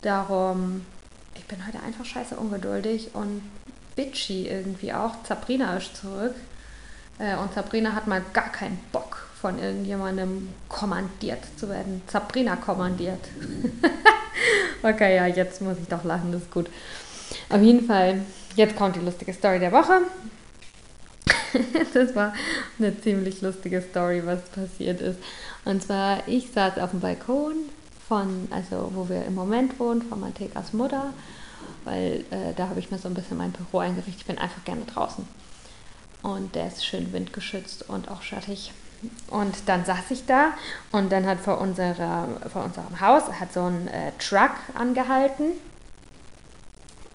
Darum, 0.00 0.86
ich 1.34 1.44
bin 1.44 1.66
heute 1.66 1.82
einfach 1.82 2.06
scheiße 2.06 2.36
ungeduldig 2.36 3.10
und 3.14 3.42
bitchy 3.94 4.48
irgendwie 4.48 4.94
auch. 4.94 5.16
Sabrina 5.28 5.76
ist 5.76 5.96
zurück. 5.96 6.34
Äh, 7.18 7.36
und 7.36 7.52
Sabrina 7.52 7.92
hat 7.92 8.06
mal 8.06 8.22
gar 8.32 8.50
keinen 8.50 8.78
Bock 8.90 9.26
von 9.44 9.58
irgendjemandem 9.58 10.48
kommandiert 10.70 11.44
zu 11.58 11.68
werden. 11.68 12.00
Sabrina 12.10 12.56
kommandiert. 12.56 13.20
okay, 14.82 15.16
ja, 15.16 15.26
jetzt 15.26 15.60
muss 15.60 15.76
ich 15.82 15.86
doch 15.86 16.02
lachen, 16.02 16.32
das 16.32 16.40
ist 16.40 16.50
gut. 16.50 16.70
Auf 17.50 17.60
jeden 17.60 17.86
Fall, 17.86 18.22
jetzt 18.56 18.74
kommt 18.74 18.96
die 18.96 19.00
lustige 19.00 19.34
Story 19.34 19.58
der 19.58 19.70
Woche. 19.70 20.00
das 21.92 22.14
war 22.14 22.32
eine 22.78 22.98
ziemlich 23.02 23.42
lustige 23.42 23.82
Story, 23.82 24.22
was 24.24 24.40
passiert 24.48 25.02
ist. 25.02 25.18
Und 25.66 25.82
zwar, 25.82 26.26
ich 26.26 26.50
saß 26.50 26.78
auf 26.78 26.92
dem 26.92 27.00
Balkon 27.00 27.52
von, 28.08 28.48
also 28.50 28.92
wo 28.94 29.10
wir 29.10 29.26
im 29.26 29.34
Moment 29.34 29.78
wohnen, 29.78 30.00
von 30.00 30.20
Mantegas 30.20 30.72
Mutter, 30.72 31.12
weil 31.84 32.24
äh, 32.30 32.54
da 32.56 32.70
habe 32.70 32.80
ich 32.80 32.90
mir 32.90 32.96
so 32.96 33.08
ein 33.08 33.14
bisschen 33.14 33.36
mein 33.36 33.52
Büro 33.52 33.80
eingerichtet. 33.80 34.22
Ich 34.22 34.26
bin 34.26 34.38
einfach 34.38 34.64
gerne 34.64 34.86
draußen. 34.86 35.28
Und 36.22 36.54
der 36.54 36.68
ist 36.68 36.86
schön 36.86 37.12
windgeschützt 37.12 37.90
und 37.90 38.10
auch 38.10 38.22
schattig. 38.22 38.72
Und 39.30 39.54
dann 39.66 39.84
saß 39.84 40.10
ich 40.10 40.26
da 40.26 40.52
und 40.92 41.10
dann 41.10 41.26
hat 41.26 41.40
vor, 41.40 41.60
unserer, 41.60 42.28
vor 42.52 42.64
unserem 42.64 43.00
Haus 43.00 43.24
hat 43.40 43.52
so 43.52 43.64
ein 43.64 43.88
äh, 43.88 44.12
Truck 44.18 44.52
angehalten. 44.74 45.52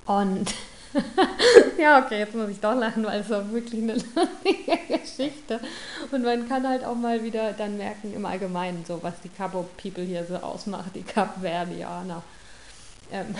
Und 0.05 0.53
ja, 1.77 2.03
okay, 2.03 2.19
jetzt 2.19 2.35
muss 2.35 2.49
ich 2.49 2.59
doch 2.59 2.75
lachen, 2.75 3.05
weil 3.05 3.21
es 3.21 3.29
war 3.29 3.51
wirklich 3.51 3.81
eine 3.81 3.93
lustige 4.15 4.77
Geschichte. 4.87 5.59
Und 6.11 6.23
man 6.23 6.47
kann 6.47 6.67
halt 6.67 6.83
auch 6.83 6.95
mal 6.95 7.23
wieder 7.23 7.53
dann 7.53 7.77
merken 7.77 8.13
im 8.13 8.25
Allgemeinen, 8.25 8.83
so 8.87 9.01
was 9.03 9.19
die 9.21 9.29
Cabo 9.29 9.67
People 9.81 10.03
hier 10.03 10.25
so 10.25 10.35
ausmacht, 10.37 10.95
die 10.95 11.03
Kapverdianer. 11.03 12.23
Ähm 13.11 13.35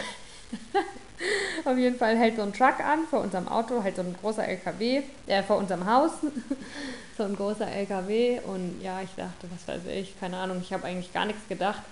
Auf 1.66 1.78
jeden 1.78 1.98
Fall 1.98 2.18
hält 2.18 2.38
so 2.38 2.44
ein 2.44 2.54
Truck 2.54 2.80
an 2.80 3.06
vor 3.10 3.22
unserem 3.22 3.48
Auto, 3.48 3.84
halt 3.84 3.96
so 3.96 4.02
ein 4.02 4.16
großer 4.22 4.48
LKW, 4.48 5.02
äh, 5.28 5.44
vor 5.44 5.58
unserem 5.58 5.86
Haus, 5.86 6.12
so 7.20 7.26
ein 7.26 7.36
großer 7.36 7.68
LKW. 7.68 8.40
Und 8.40 8.82
ja, 8.82 9.02
ich 9.02 9.10
dachte, 9.16 9.48
was 9.52 9.68
weiß 9.68 9.82
ich, 9.94 10.20
keine 10.20 10.38
Ahnung, 10.38 10.60
ich 10.62 10.74
habe 10.74 10.86
eigentlich 10.86 11.14
gar 11.14 11.26
nichts 11.26 11.48
gedacht. 11.48 11.84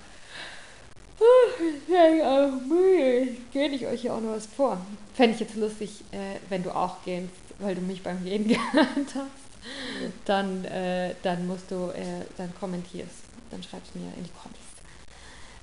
Müde. 2.68 3.36
Gehe 3.52 3.70
ich 3.70 3.86
euch 3.86 4.02
hier 4.02 4.14
auch 4.14 4.22
noch 4.22 4.36
was 4.36 4.46
vor. 4.48 4.80
Fände 5.14 5.36
ich 5.36 5.42
jetzt 5.42 5.56
lustig, 5.56 6.04
äh, 6.12 6.38
wenn 6.50 6.64
du 6.64 6.72
auch 6.72 7.04
gehst, 7.04 7.30
weil 7.60 7.76
du 7.76 7.82
mich 7.82 8.04
beim 8.04 8.24
Gehen 8.24 8.48
gehört 8.48 9.16
hast. 9.16 10.26
Dann, 10.26 10.64
äh, 10.66 11.14
dann 11.24 11.46
musst 11.46 11.70
du, 11.72 11.90
äh, 11.90 12.26
dann 12.38 12.54
kommentierst. 12.60 13.26
Dann 13.52 13.62
schreibst 13.64 13.94
du 13.94 14.00
mir 14.00 14.12
in 14.16 14.24
die 14.24 14.32
Kommis. 14.42 14.58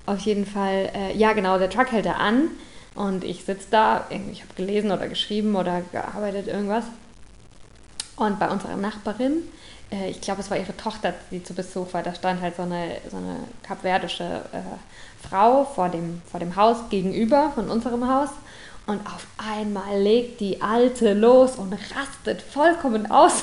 Auf 0.06 0.21
jeden 0.21 0.44
Fall, 0.44 1.14
ja 1.16 1.33
genau, 1.33 1.59
der 1.59 1.71
Truck 1.71 1.90
hält 1.90 2.04
er 2.04 2.21
an 2.21 2.50
und 2.94 3.25
ich 3.25 3.44
sitze 3.44 3.68
da, 3.71 4.06
ich 4.11 4.42
habe 4.42 4.52
gelesen 4.54 4.92
oder 4.92 5.09
geschrieben 5.09 5.56
oder 5.56 5.80
gearbeitet, 5.92 6.47
irgendwas. 6.47 6.85
Und 8.16 8.38
bei 8.38 8.49
unserer 8.49 8.76
Nachbarin, 8.76 9.42
äh, 9.90 10.11
ich 10.11 10.21
glaube, 10.21 10.40
es 10.40 10.50
war 10.50 10.56
ihre 10.56 10.76
Tochter, 10.76 11.14
die 11.30 11.42
zu 11.42 11.54
Besuch 11.54 11.92
war, 11.92 12.02
da 12.02 12.14
stand 12.14 12.40
halt 12.40 12.56
so 12.56 12.62
eine, 12.62 12.99
so 13.11 13.16
eine 13.16 13.40
kapverdische 13.62 14.42
äh, 14.52 15.28
Frau 15.28 15.64
vor 15.64 15.88
dem, 15.88 16.23
vor 16.30 16.40
dem 16.40 16.54
Haus 16.56 16.76
gegenüber 16.90 17.52
von 17.54 17.71
unserem 17.71 18.09
Haus. 18.09 18.30
Und 18.87 19.04
auf 19.06 19.26
einmal 19.38 20.00
legt 20.00 20.40
die 20.40 20.61
Alte 20.61 21.14
los 21.14 21.56
und 21.56 21.73
rastet 21.73 22.42
vollkommen 22.42 23.11
aus. 23.11 23.42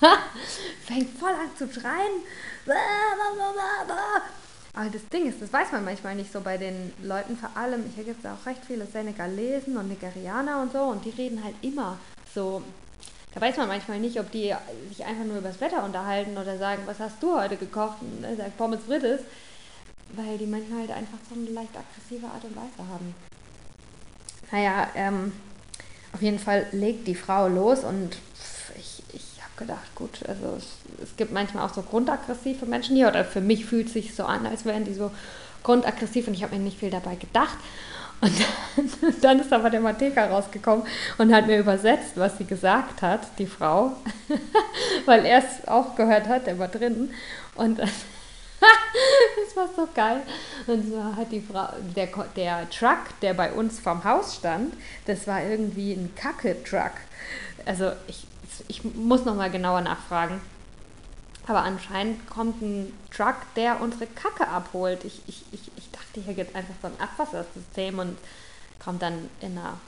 Fängt 0.86 1.18
voll 1.18 1.30
an 1.30 1.50
zu 1.56 1.68
schreien. 1.68 2.22
Aber 4.74 4.90
das 4.90 5.08
Ding 5.08 5.28
ist, 5.28 5.42
das 5.42 5.52
weiß 5.52 5.72
man 5.72 5.84
manchmal 5.84 6.14
nicht 6.14 6.32
so 6.32 6.40
bei 6.40 6.56
den 6.56 6.92
Leuten, 7.02 7.36
vor 7.36 7.50
allem, 7.56 7.82
hier 7.96 8.04
gibt 8.04 8.24
es 8.24 8.30
auch 8.30 8.46
recht 8.46 8.60
viele 8.64 8.86
Senegalesen 8.86 9.76
und 9.76 9.88
Nigerianer 9.88 10.62
und 10.62 10.72
so, 10.72 10.78
und 10.82 11.04
die 11.04 11.10
reden 11.10 11.42
halt 11.42 11.56
immer 11.62 11.98
so. 12.32 12.62
Da 13.38 13.46
weiß 13.46 13.56
man 13.56 13.68
manchmal 13.68 14.00
nicht, 14.00 14.18
ob 14.18 14.32
die 14.32 14.52
sich 14.88 15.04
einfach 15.04 15.24
nur 15.24 15.38
über 15.38 15.46
das 15.46 15.60
Wetter 15.60 15.84
unterhalten 15.84 16.36
oder 16.36 16.58
sagen, 16.58 16.82
was 16.86 16.98
hast 16.98 17.22
du 17.22 17.38
heute 17.38 17.56
gekocht? 17.56 17.98
Und 18.00 18.24
er 18.24 18.34
sagt 18.34 18.58
Pommes 18.58 18.80
frites, 18.84 19.20
weil 20.16 20.38
die 20.38 20.46
manchmal 20.46 20.80
halt 20.80 20.90
einfach 20.90 21.18
so 21.28 21.36
eine 21.36 21.48
leicht 21.50 21.70
aggressive 21.70 22.26
Art 22.26 22.42
und 22.42 22.56
Weise 22.56 22.90
haben. 22.90 23.14
Naja, 24.50 24.88
ähm, 24.96 25.32
auf 26.12 26.20
jeden 26.20 26.40
Fall 26.40 26.66
legt 26.72 27.06
die 27.06 27.14
Frau 27.14 27.46
los 27.46 27.84
und 27.84 28.16
ich, 28.76 29.04
ich 29.12 29.40
habe 29.40 29.52
gedacht, 29.56 29.94
gut, 29.94 30.18
also 30.26 30.56
es 30.56 30.66
es 31.00 31.16
gibt 31.16 31.30
manchmal 31.30 31.64
auch 31.64 31.72
so 31.72 31.82
grundaggressive 31.82 32.66
Menschen 32.66 32.96
hier, 32.96 33.06
oder 33.06 33.24
für 33.24 33.40
mich 33.40 33.66
fühlt 33.66 33.86
es 33.86 33.92
sich 33.92 34.16
so 34.16 34.24
an, 34.24 34.46
als 34.46 34.64
wären 34.64 34.84
die 34.84 34.94
so 34.94 35.12
grundaggressiv 35.62 36.26
und 36.26 36.34
ich 36.34 36.42
habe 36.42 36.56
mir 36.56 36.62
nicht 36.62 36.80
viel 36.80 36.90
dabei 36.90 37.14
gedacht. 37.14 37.56
Und 38.20 38.32
dann, 38.40 39.14
dann 39.20 39.40
ist 39.40 39.52
aber 39.52 39.70
der 39.70 39.80
Mateka 39.80 40.26
rausgekommen 40.26 40.86
und 41.18 41.32
hat 41.32 41.46
mir 41.46 41.58
übersetzt, 41.58 42.12
was 42.16 42.38
sie 42.38 42.44
gesagt 42.44 43.02
hat, 43.02 43.20
die 43.38 43.46
Frau, 43.46 43.92
weil 45.06 45.24
er 45.24 45.38
es 45.38 45.66
auch 45.68 45.94
gehört 45.94 46.26
hat, 46.28 46.46
der 46.46 46.58
war 46.58 46.68
drin. 46.68 47.10
Und 47.54 47.78
das 47.78 49.56
war 49.56 49.68
so 49.74 49.88
geil. 49.94 50.22
Und 50.66 50.90
so 50.90 51.02
hat 51.16 51.30
die 51.30 51.40
Frau, 51.40 51.68
der, 51.94 52.08
der 52.36 52.70
Truck, 52.70 53.20
der 53.22 53.34
bei 53.34 53.52
uns 53.52 53.78
vorm 53.78 54.02
Haus 54.04 54.36
stand, 54.36 54.74
das 55.06 55.26
war 55.26 55.42
irgendwie 55.42 55.92
ein 55.92 56.12
Kacke-Truck. 56.16 56.92
Also 57.66 57.92
ich, 58.08 58.26
ich 58.66 58.82
muss 58.84 59.24
nochmal 59.24 59.50
genauer 59.50 59.82
nachfragen. 59.82 60.40
Aber 61.48 61.62
anscheinend 61.62 62.28
kommt 62.28 62.60
ein 62.60 62.92
Truck, 63.10 63.36
der 63.56 63.80
unsere 63.80 64.06
Kacke 64.06 64.46
abholt. 64.48 65.04
Ich, 65.04 65.22
ich, 65.26 65.42
ich, 65.50 65.62
ich 65.76 65.90
dachte, 65.90 66.20
hier 66.20 66.34
gibt 66.34 66.50
es 66.50 66.54
einfach 66.54 66.74
so 66.82 66.88
ein 66.88 67.00
Abwassersystem 67.00 67.98
und 67.98 68.18
kommt 68.78 69.00
dann 69.00 69.30
in 69.40 69.56
einer 69.56 69.78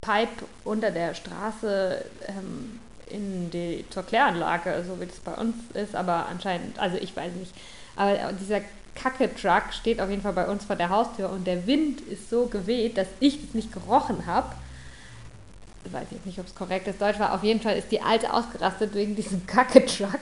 Pipe 0.00 0.46
unter 0.64 0.92
der 0.92 1.14
Straße 1.14 2.04
ähm, 2.28 2.78
in 3.08 3.50
die, 3.50 3.84
zur 3.90 4.04
Kläranlage, 4.04 4.84
so 4.86 5.00
wie 5.00 5.06
das 5.06 5.18
bei 5.18 5.34
uns 5.34 5.56
ist. 5.74 5.96
Aber 5.96 6.26
anscheinend, 6.26 6.78
also 6.78 6.96
ich 6.96 7.16
weiß 7.16 7.32
nicht. 7.34 7.52
Aber 7.96 8.32
dieser 8.34 8.60
Kacke-Truck 8.94 9.72
steht 9.72 10.00
auf 10.00 10.08
jeden 10.08 10.22
Fall 10.22 10.34
bei 10.34 10.46
uns 10.46 10.64
vor 10.64 10.76
der 10.76 10.88
Haustür 10.88 11.30
und 11.30 11.46
der 11.48 11.66
Wind 11.66 12.00
ist 12.00 12.30
so 12.30 12.46
geweht, 12.46 12.96
dass 12.96 13.08
ich 13.18 13.42
es 13.42 13.54
nicht 13.54 13.72
gerochen 13.72 14.26
habe. 14.26 14.54
Ich 15.84 15.92
weiß 15.92 16.06
jetzt 16.12 16.26
nicht, 16.26 16.38
ob 16.38 16.46
es 16.46 16.54
korrekt 16.54 16.86
ist. 16.86 17.00
Deutsch 17.00 17.18
war. 17.18 17.34
Auf 17.34 17.42
jeden 17.42 17.60
Fall 17.60 17.76
ist 17.76 17.90
die 17.90 18.00
Alte 18.00 18.32
ausgerastet 18.32 18.94
wegen 18.94 19.16
diesem 19.16 19.46
Kacke-Truck. 19.48 20.20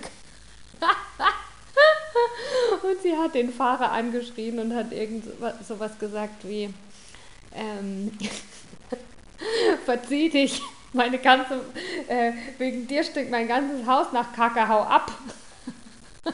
und 2.83 3.03
sie 3.03 3.17
hat 3.17 3.35
den 3.35 3.53
Fahrer 3.53 3.93
angeschrien 3.93 4.59
und 4.59 4.75
hat 4.75 4.93
irgend 4.93 5.25
sowas 5.67 5.99
gesagt 5.99 6.47
wie, 6.47 6.73
ähm, 7.55 8.13
verzieh 9.85 10.31
dich, 10.31 10.63
meine 10.93 11.19
ganze, 11.19 11.61
äh, 12.09 12.33
wegen 12.59 12.87
dir 12.87 13.05
stinkt 13.05 13.31
mein 13.31 13.47
ganzes 13.47 13.87
Haus 13.87 14.13
nach 14.13 14.33
Kakao 14.33 14.83
ab. 14.83 15.13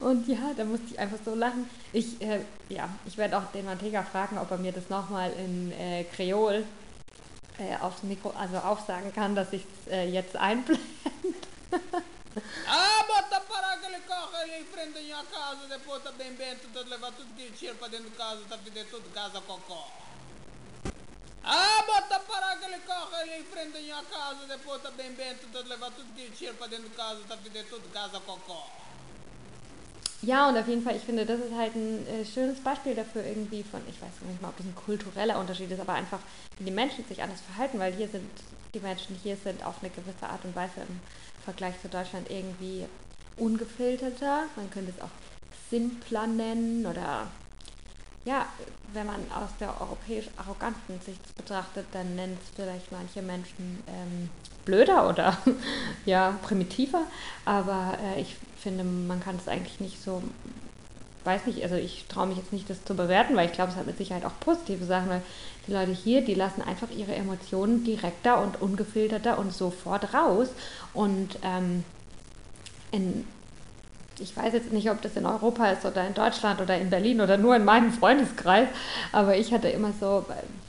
und 0.00 0.28
ja, 0.28 0.52
da 0.56 0.64
musste 0.64 0.86
ich 0.90 0.98
einfach 0.98 1.18
so 1.24 1.34
lachen. 1.34 1.68
Ich, 1.92 2.20
äh, 2.22 2.40
ja, 2.68 2.88
ich 3.06 3.16
werde 3.18 3.38
auch 3.38 3.50
den 3.52 3.64
Mantega 3.64 4.02
fragen, 4.02 4.38
ob 4.38 4.50
er 4.50 4.58
mir 4.58 4.72
das 4.72 4.88
nochmal 4.88 5.32
in 5.32 5.72
äh, 5.72 6.04
Kreol 6.04 6.64
äh, 7.58 7.82
aufs 7.82 8.02
Mikro, 8.02 8.32
also 8.38 8.58
aufsagen 8.58 9.12
kann, 9.12 9.34
dass 9.34 9.52
ich 9.52 9.64
es 9.86 9.92
äh, 9.92 10.08
jetzt 10.08 10.36
einblende. 10.36 10.82
Ah, 12.68 12.97
frente 14.78 14.96
à 14.96 15.02
minha 15.02 15.24
casa, 15.24 15.66
depois 15.68 16.02
tá 16.04 16.12
bem 16.12 16.32
bem, 16.34 16.54
tu 16.56 16.88
levar 16.88 17.10
tudo 17.10 17.34
que 17.34 17.50
cheiro 17.58 17.74
para 17.78 17.88
dentro 17.88 18.10
de 18.10 18.16
casa, 18.16 18.40
tá 18.48 18.56
fazendo 18.56 18.90
tudo 18.90 19.12
casa 19.12 19.40
cocó. 19.40 19.90
Ah, 21.42 21.82
bota 21.84 22.20
para 22.20 22.52
aquele 22.52 22.78
carro 22.86 23.12
ali 23.16 23.40
em 23.40 23.44
frente 23.44 23.92
casa, 24.08 24.46
depois 24.46 24.80
tá 24.80 24.90
bem 24.92 25.12
bem, 25.14 25.34
tu 25.34 25.68
levar 25.68 25.90
tudo 25.90 26.14
que 26.14 26.30
cheiro 26.36 26.54
para 26.54 26.68
dentro 26.68 26.88
de 26.88 26.94
casa, 26.94 27.20
tá 27.28 27.36
fazendo 27.36 27.68
tudo 27.68 27.92
casa 27.92 28.20
cocó. 28.20 28.70
Ja, 30.22 30.48
und 30.48 30.56
auf 30.56 30.68
jeden 30.68 30.82
Fall, 30.82 30.96
ich 30.96 31.02
finde, 31.02 31.24
das 31.26 31.40
ist 31.40 31.54
halt 31.54 31.74
ein 31.74 32.06
äh, 32.06 32.24
schönes 32.24 32.60
Beispiel 32.60 32.94
dafür 32.94 33.24
irgendwie 33.24 33.62
von, 33.64 33.80
ich 33.88 34.00
weiß 34.00 34.10
nicht 34.28 34.42
mal, 34.42 34.48
ob 34.48 34.56
das 34.56 34.66
ein 34.66 34.74
kultureller 34.74 35.38
Unterschied 35.38 35.70
ist, 35.70 35.80
aber 35.80 35.94
einfach, 35.94 36.20
wie 36.58 36.64
die 36.64 36.72
Menschen 36.72 37.04
sich 37.06 37.22
anders 37.22 37.40
verhalten, 37.40 37.78
weil 37.78 37.92
hier 37.94 38.08
sind, 38.08 38.28
die 38.74 38.80
Menschen 38.80 39.18
hier 39.22 39.36
sind 39.36 39.64
auf 39.64 39.76
eine 39.80 39.90
gewisse 39.90 40.28
Art 40.28 40.44
und 40.44 40.54
Weise 40.56 40.80
im 40.88 41.00
Vergleich 41.44 41.80
zu 41.80 41.88
Deutschland 41.88 42.30
irgendwie 42.30 42.86
ungefilterter. 43.38 44.44
Man 44.56 44.70
könnte 44.70 44.92
es 44.96 45.02
auch 45.02 45.10
simpler 45.70 46.26
nennen 46.26 46.86
oder 46.86 47.26
ja, 48.24 48.46
wenn 48.92 49.06
man 49.06 49.20
aus 49.34 49.50
der 49.58 49.80
europäisch 49.80 50.26
arroganten 50.36 51.00
Sicht 51.00 51.36
betrachtet, 51.36 51.86
dann 51.92 52.14
nennt 52.14 52.38
es 52.42 52.48
vielleicht 52.54 52.92
manche 52.92 53.22
Menschen 53.22 53.82
ähm, 53.86 54.28
blöder 54.64 55.08
oder 55.08 55.38
ja, 56.04 56.38
primitiver. 56.42 57.02
Aber 57.44 57.96
äh, 58.02 58.20
ich 58.20 58.36
finde, 58.58 58.84
man 58.84 59.20
kann 59.20 59.36
es 59.36 59.48
eigentlich 59.48 59.80
nicht 59.80 60.02
so, 60.02 60.22
weiß 61.24 61.46
nicht, 61.46 61.62
also 61.62 61.76
ich 61.76 62.04
traue 62.08 62.26
mich 62.26 62.36
jetzt 62.36 62.52
nicht, 62.52 62.68
das 62.68 62.84
zu 62.84 62.94
bewerten, 62.94 63.34
weil 63.34 63.46
ich 63.46 63.52
glaube, 63.52 63.72
es 63.72 63.78
hat 63.78 63.86
mit 63.86 63.96
Sicherheit 63.96 64.26
auch 64.26 64.38
positive 64.40 64.84
Sachen, 64.84 65.08
weil 65.08 65.22
die 65.66 65.72
Leute 65.72 65.92
hier, 65.92 66.22
die 66.22 66.34
lassen 66.34 66.62
einfach 66.62 66.90
ihre 66.90 67.14
Emotionen 67.14 67.84
direkter 67.84 68.42
und 68.42 68.60
ungefilterter 68.60 69.38
und 69.38 69.54
sofort 69.54 70.12
raus. 70.12 70.48
Und 70.92 71.38
ähm, 71.42 71.84
in, 72.90 73.24
ich 74.18 74.36
weiß 74.36 74.52
jetzt 74.52 74.72
nicht, 74.72 74.90
ob 74.90 75.00
das 75.02 75.16
in 75.16 75.26
Europa 75.26 75.70
ist 75.70 75.84
oder 75.84 76.06
in 76.06 76.14
Deutschland 76.14 76.60
oder 76.60 76.76
in 76.76 76.90
Berlin 76.90 77.20
oder 77.20 77.36
nur 77.36 77.56
in 77.56 77.64
meinem 77.64 77.92
Freundeskreis, 77.92 78.68
aber 79.12 79.36
ich 79.36 79.52
hatte 79.52 79.68
immer 79.68 79.92
so, 80.00 80.24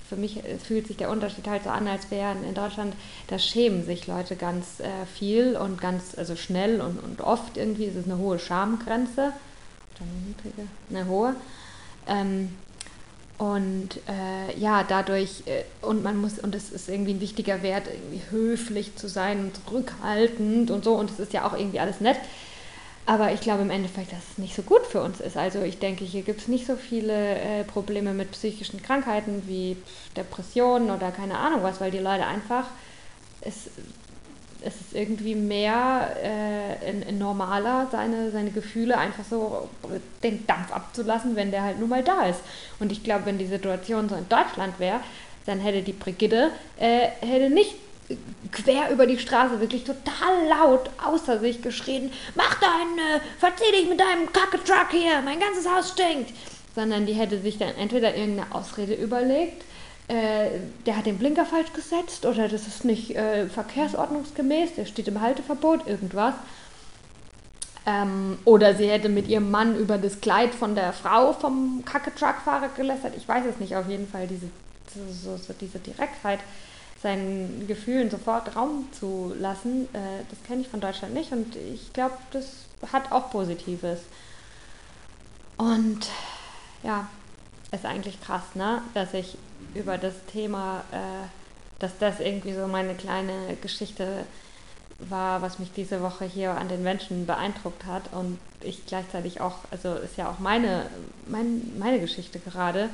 für 0.08 0.16
mich 0.16 0.42
fühlt 0.64 0.88
sich 0.88 0.98
der 0.98 1.10
Unterschied 1.10 1.48
halt 1.48 1.64
so 1.64 1.70
an, 1.70 1.88
als 1.88 2.10
wären 2.12 2.44
in 2.44 2.54
Deutschland, 2.54 2.96
da 3.28 3.38
schämen 3.38 3.86
sich 3.86 4.08
Leute 4.08 4.36
ganz 4.36 4.80
äh, 4.80 5.06
viel 5.06 5.56
und 5.56 5.80
ganz, 5.80 6.18
also 6.18 6.36
schnell 6.36 6.82
und, 6.82 7.00
und 7.04 7.22
oft 7.22 7.58
irgendwie 7.58 7.86
ist 7.86 7.96
es 7.96 8.06
eine 8.06 8.18
hohe 8.18 8.40
Schamgrenze, 8.40 9.34
oder 9.96 10.10
eine 10.10 10.28
niedrige, 10.28 10.68
eine 10.90 11.08
hohe. 11.08 11.36
Ähm, 12.08 12.56
und 13.40 14.02
äh, 14.10 14.60
ja, 14.60 14.84
dadurch, 14.84 15.44
äh, 15.46 15.64
und 15.82 16.04
man 16.04 16.18
muss, 16.18 16.40
und 16.40 16.54
es 16.54 16.72
ist 16.72 16.90
irgendwie 16.90 17.14
ein 17.14 17.22
wichtiger 17.22 17.64
Wert, 17.64 17.88
irgendwie 17.88 18.22
höflich 18.30 18.98
zu 18.98 19.08
sein 19.08 19.40
und 19.40 19.56
zurückhaltend 19.66 20.70
und 20.70 20.84
so, 20.84 20.96
und 20.96 21.10
es 21.10 21.20
ist 21.20 21.32
ja 21.32 21.48
auch 21.48 21.54
irgendwie 21.54 21.80
alles 21.80 22.02
nett. 22.02 22.18
Aber 23.06 23.32
ich 23.32 23.40
glaube 23.40 23.62
im 23.62 23.70
Endeffekt, 23.72 24.12
dass 24.12 24.20
es 24.34 24.38
nicht 24.38 24.56
so 24.56 24.62
gut 24.62 24.86
für 24.86 25.02
uns 25.02 25.22
ist. 25.22 25.38
Also 25.38 25.62
ich 25.62 25.80
denke, 25.80 26.04
hier 26.04 26.22
gibt 26.22 26.42
es 26.42 26.48
nicht 26.50 26.68
so 26.68 26.76
viele 26.76 27.40
äh, 27.40 27.64
Probleme 27.64 28.14
mit 28.14 28.32
psychischen 28.32 28.84
Krankheiten 28.84 29.44
wie 29.48 29.78
Depressionen 30.18 30.92
oder 30.92 31.10
keine 31.10 31.38
Ahnung 31.38 31.64
was, 31.64 31.80
weil 31.80 31.92
die 31.92 31.98
Leute 31.98 32.26
einfach, 32.26 32.66
es 33.40 33.70
es 34.62 34.76
ist 34.76 34.94
irgendwie 34.94 35.36
mehr 35.36 36.16
äh, 36.22 37.12
normaler, 37.12 37.88
seine, 37.92 38.32
seine 38.32 38.52
Gefühle 38.52 38.98
einfach 38.98 39.24
so 39.30 39.70
den 40.24 40.46
Dampf 40.48 40.72
abzulassen, 40.72 41.36
wenn 41.36 41.52
der 41.52 41.64
halt 41.64 41.80
nun 41.80 41.90
mal 41.90 42.04
da 42.04 42.26
ist. 42.26 42.42
Und 42.80 42.92
ich 42.92 43.04
glaube, 43.04 43.26
wenn 43.26 43.38
die 43.38 43.48
Situation 43.48 44.10
so 44.10 44.16
in 44.16 44.28
Deutschland 44.28 44.80
wäre, 44.80 45.00
dann 45.46 45.60
hätte 45.60 45.82
die 45.82 45.94
Brigitte 45.94 46.52
äh, 46.78 47.08
hätte 47.22 47.50
nicht 47.50 47.76
quer 48.52 48.90
über 48.92 49.06
die 49.06 49.20
Straße 49.20 49.60
wirklich 49.60 49.84
total 49.84 50.48
laut 50.48 50.90
außer 51.04 51.40
sich 51.40 51.62
geschrien, 51.62 52.12
mach 52.36 52.60
deinen, 52.60 52.98
äh, 52.98 53.20
verzieh 53.40 53.72
dich 53.72 53.88
mit 53.88 54.00
deinem 54.00 54.32
Kacke-Truck 54.34 54.92
hier, 54.92 55.22
mein 55.24 55.40
ganzes 55.40 55.70
Haus 55.70 55.92
stinkt. 55.92 56.34
Sondern 56.76 57.06
die 57.06 57.14
hätte 57.14 57.40
sich 57.40 57.58
dann 57.58 57.76
entweder 57.76 58.16
irgendeine 58.16 58.54
Ausrede 58.54 58.94
überlegt, 58.94 59.64
äh, 60.10 60.60
der 60.88 60.98
hat 60.98 61.06
den 61.06 61.20
Blinker 61.20 61.46
falsch 61.46 61.72
gesetzt 61.72 62.26
oder 62.26 62.48
das 62.48 62.66
ist 62.66 62.84
nicht 62.84 63.16
äh, 63.16 63.48
verkehrsordnungsgemäß, 63.48 64.74
der 64.76 64.86
steht 64.86 65.08
im 65.08 65.22
Halteverbot, 65.22 65.86
irgendwas. 65.88 66.34
Ähm, 67.86 68.40
oder 68.44 68.74
sie 68.74 68.90
hätte 68.90 69.08
mit 69.08 69.28
ihrem 69.28 69.52
Mann 69.52 69.78
über 69.78 70.00
das 70.00 70.20
Kleid 70.20 70.56
von 70.56 70.74
der 70.74 70.94
Frau 70.94 71.34
vom 71.34 71.84
Kacke-Truck-Fahrer 71.86 72.70
gelästert. 72.76 73.14
Ich 73.18 73.28
weiß 73.28 73.46
es 73.46 73.60
nicht, 73.60 73.76
auf 73.76 73.88
jeden 73.88 74.08
Fall 74.08 74.26
diese, 74.26 74.48
so, 74.94 75.38
so, 75.38 75.54
diese 75.62 75.78
Direktheit 75.78 76.40
seinen 77.04 77.68
Gefühlen 77.68 78.10
sofort 78.10 78.56
Raum 78.56 78.88
zu 78.92 79.34
lassen, 79.40 79.84
äh, 79.94 80.24
das 80.28 80.42
kenne 80.48 80.62
ich 80.62 80.70
von 80.70 80.82
Deutschland 80.82 81.14
nicht 81.14 81.32
und 81.32 81.56
ich 81.56 81.94
glaube, 81.94 82.18
das 82.32 82.66
hat 82.92 83.12
auch 83.12 83.30
Positives. 83.30 84.00
Und 85.56 86.08
ja, 86.82 87.08
ist 87.72 87.86
eigentlich 87.86 88.20
krass, 88.22 88.56
ne? 88.56 88.82
dass 88.96 89.14
ich 89.14 89.38
über 89.76 89.98
das 89.98 90.14
Thema, 90.32 90.84
äh, 90.92 91.28
dass 91.80 91.98
das 91.98 92.20
irgendwie 92.20 92.54
so 92.54 92.68
meine 92.68 92.96
kleine 92.96 93.58
Geschichte 93.62 94.26
war, 95.00 95.42
was 95.42 95.60
mich 95.60 95.72
diese 95.72 96.02
Woche 96.02 96.26
hier 96.26 96.52
an 96.52 96.68
den 96.68 96.84
Menschen 96.84 97.26
beeindruckt 97.26 97.86
hat 97.86 98.12
und 98.12 98.38
ich 98.62 98.86
gleichzeitig 98.86 99.40
auch, 99.40 99.60
also 99.72 99.94
ist 99.96 100.18
ja 100.18 100.30
auch 100.30 100.40
meine, 100.40 100.88
mein, 101.26 101.72
meine 101.78 102.00
Geschichte 102.00 102.40
gerade, 102.40 102.90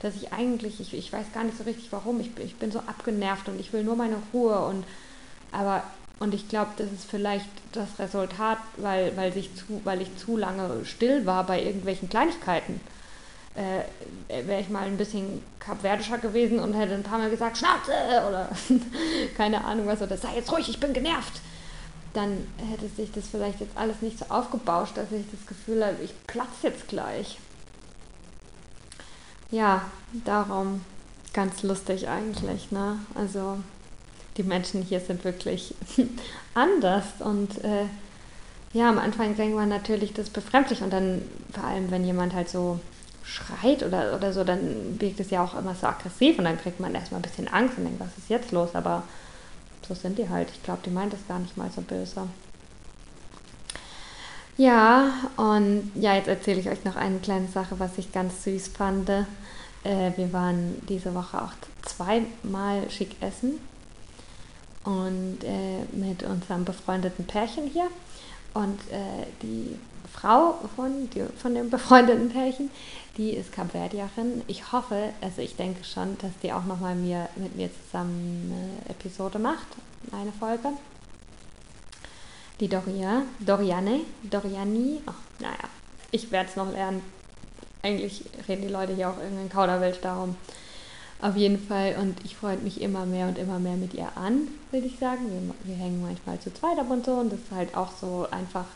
dass 0.00 0.16
ich 0.16 0.32
eigentlich, 0.32 0.80
ich, 0.80 0.94
ich 0.94 1.12
weiß 1.12 1.26
gar 1.32 1.44
nicht 1.44 1.56
so 1.56 1.64
richtig 1.64 1.92
warum, 1.92 2.20
ich, 2.20 2.36
ich 2.38 2.56
bin 2.56 2.72
so 2.72 2.80
abgenervt 2.80 3.48
und 3.48 3.60
ich 3.60 3.72
will 3.72 3.84
nur 3.84 3.96
meine 3.96 4.16
Ruhe 4.32 4.58
und 4.66 4.84
aber 5.52 5.84
und 6.18 6.32
ich 6.32 6.48
glaube, 6.48 6.70
das 6.78 6.90
ist 6.92 7.04
vielleicht 7.04 7.48
das 7.72 7.98
Resultat, 7.98 8.58
weil, 8.78 9.14
weil, 9.16 9.32
sich 9.32 9.54
zu, 9.54 9.82
weil 9.84 10.00
ich 10.00 10.16
zu 10.16 10.36
lange 10.36 10.84
still 10.86 11.26
war 11.26 11.44
bei 11.44 11.62
irgendwelchen 11.62 12.08
Kleinigkeiten. 12.08 12.80
Äh, 13.56 14.46
Wäre 14.46 14.60
ich 14.60 14.68
mal 14.68 14.86
ein 14.86 14.96
bisschen 14.96 15.42
kapverdischer 15.58 16.18
gewesen 16.18 16.58
und 16.58 16.74
hätte 16.74 16.94
ein 16.94 17.02
paar 17.02 17.18
Mal 17.18 17.30
gesagt, 17.30 17.58
Schnauze 17.58 17.92
oder 18.28 18.48
keine 19.36 19.64
Ahnung 19.64 19.86
was, 19.86 20.02
oder 20.02 20.16
sei 20.16 20.36
jetzt 20.36 20.52
ruhig, 20.52 20.68
ich 20.68 20.80
bin 20.80 20.92
genervt. 20.92 21.40
Dann 22.12 22.46
hätte 22.70 22.88
sich 22.88 23.12
das 23.12 23.28
vielleicht 23.28 23.60
jetzt 23.60 23.76
alles 23.76 24.02
nicht 24.02 24.18
so 24.18 24.26
aufgebauscht, 24.28 24.96
dass 24.96 25.12
ich 25.12 25.24
das 25.30 25.46
Gefühl 25.46 25.84
habe, 25.84 25.96
ich 26.02 26.12
platze 26.26 26.68
jetzt 26.68 26.88
gleich 26.88 27.38
ja, 29.50 29.82
darum 30.24 30.80
ganz 31.32 31.62
lustig 31.62 32.08
eigentlich, 32.08 32.72
ne? 32.72 32.98
Also 33.14 33.58
die 34.36 34.42
Menschen 34.42 34.82
hier 34.82 35.00
sind 35.00 35.24
wirklich 35.24 35.74
anders 36.54 37.04
und 37.20 37.62
äh, 37.64 37.86
ja, 38.72 38.88
am 38.88 38.98
Anfang 38.98 39.36
denkt 39.36 39.56
man 39.56 39.68
natürlich, 39.68 40.12
das 40.12 40.26
ist 40.26 40.32
befremdlich 40.32 40.82
und 40.82 40.92
dann 40.92 41.22
vor 41.52 41.64
allem, 41.64 41.90
wenn 41.90 42.04
jemand 42.04 42.34
halt 42.34 42.48
so 42.48 42.80
schreit 43.26 43.82
oder, 43.82 44.14
oder 44.14 44.32
so, 44.32 44.44
dann 44.44 45.00
wirkt 45.00 45.18
es 45.20 45.30
ja 45.30 45.42
auch 45.42 45.58
immer 45.58 45.74
so 45.74 45.86
aggressiv 45.86 46.38
und 46.38 46.44
dann 46.44 46.58
kriegt 46.58 46.78
man 46.78 46.94
erstmal 46.94 47.18
ein 47.18 47.28
bisschen 47.28 47.48
Angst 47.48 47.76
und 47.76 47.84
denkt, 47.84 48.00
was 48.00 48.16
ist 48.16 48.30
jetzt 48.30 48.52
los? 48.52 48.74
Aber 48.74 49.02
so 49.86 49.94
sind 49.94 50.16
die 50.18 50.28
halt. 50.28 50.48
Ich 50.50 50.62
glaube, 50.62 50.80
die 50.86 50.90
meint 50.90 51.12
es 51.12 51.26
gar 51.26 51.40
nicht 51.40 51.56
mal 51.56 51.70
so 51.74 51.80
böse. 51.80 52.28
Ja, 54.56 55.12
und 55.36 55.90
ja, 55.96 56.14
jetzt 56.14 56.28
erzähle 56.28 56.60
ich 56.60 56.68
euch 56.68 56.84
noch 56.84 56.96
eine 56.96 57.18
kleine 57.18 57.48
Sache, 57.48 57.78
was 57.78 57.98
ich 57.98 58.12
ganz 58.12 58.44
süß 58.44 58.68
fand. 58.68 59.10
Äh, 59.10 59.24
wir 60.16 60.32
waren 60.32 60.80
diese 60.88 61.14
Woche 61.14 61.42
auch 61.42 61.52
zweimal 61.82 62.88
schick 62.90 63.16
essen 63.20 63.58
und 64.84 65.38
äh, 65.42 65.84
mit 65.92 66.22
unserem 66.22 66.64
befreundeten 66.64 67.26
Pärchen 67.26 67.66
hier. 67.66 67.88
Und 68.54 68.80
äh, 68.90 69.26
die 69.42 69.76
Frau 70.12 70.58
von, 70.76 71.08
von 71.36 71.54
dem 71.54 71.70
befreundeten 71.70 72.30
Pärchen, 72.30 72.70
die 73.16 73.30
ist 73.30 73.52
Kapverdierin. 73.52 74.42
Ich 74.46 74.72
hoffe, 74.72 75.10
also 75.20 75.42
ich 75.42 75.56
denke 75.56 75.84
schon, 75.84 76.18
dass 76.18 76.32
die 76.42 76.52
auch 76.52 76.64
nochmal 76.64 76.94
mir, 76.94 77.28
mit 77.36 77.56
mir 77.56 77.70
zusammen 77.84 78.52
eine 78.52 78.90
Episode 78.90 79.38
macht, 79.38 79.66
eine 80.12 80.32
Folge 80.32 80.70
die 82.60 82.68
Doria, 82.68 83.22
Doriane, 83.40 84.00
Doriani, 84.22 85.00
oh, 85.06 85.12
naja, 85.40 85.68
ich 86.10 86.30
werde 86.30 86.48
es 86.48 86.56
noch 86.56 86.70
lernen. 86.72 87.02
Eigentlich 87.82 88.24
reden 88.48 88.62
die 88.62 88.72
Leute 88.72 88.94
hier 88.94 89.10
auch 89.10 89.18
irgendein 89.18 89.50
Kauderwelsch 89.50 90.00
darum. 90.00 90.36
Auf 91.20 91.36
jeden 91.36 91.58
Fall, 91.58 91.96
und 92.00 92.16
ich 92.24 92.36
freue 92.36 92.56
mich 92.58 92.80
immer 92.80 93.06
mehr 93.06 93.28
und 93.28 93.38
immer 93.38 93.58
mehr 93.58 93.76
mit 93.76 93.94
ihr 93.94 94.08
an, 94.16 94.48
würde 94.70 94.86
ich 94.86 94.98
sagen. 94.98 95.30
Wir, 95.30 95.54
wir 95.64 95.82
hängen 95.82 96.02
manchmal 96.02 96.38
zu 96.40 96.52
zweit 96.52 96.78
ab 96.78 96.90
und 96.90 97.04
so 97.04 97.12
und 97.12 97.32
das 97.32 97.40
ist 97.40 97.52
halt 97.52 97.76
auch 97.76 97.92
so 98.00 98.26
einfach 98.30 98.66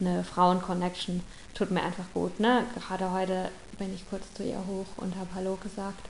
eine 0.00 0.24
Frauen-Connection. 0.24 1.22
Tut 1.54 1.70
mir 1.70 1.82
einfach 1.82 2.04
gut, 2.12 2.40
ne? 2.40 2.64
Gerade 2.74 3.12
heute 3.12 3.50
bin 3.78 3.94
ich 3.94 4.08
kurz 4.08 4.22
zu 4.34 4.42
ihr 4.42 4.58
hoch 4.66 4.86
und 4.96 5.14
habe 5.16 5.28
Hallo 5.34 5.56
gesagt. 5.62 6.08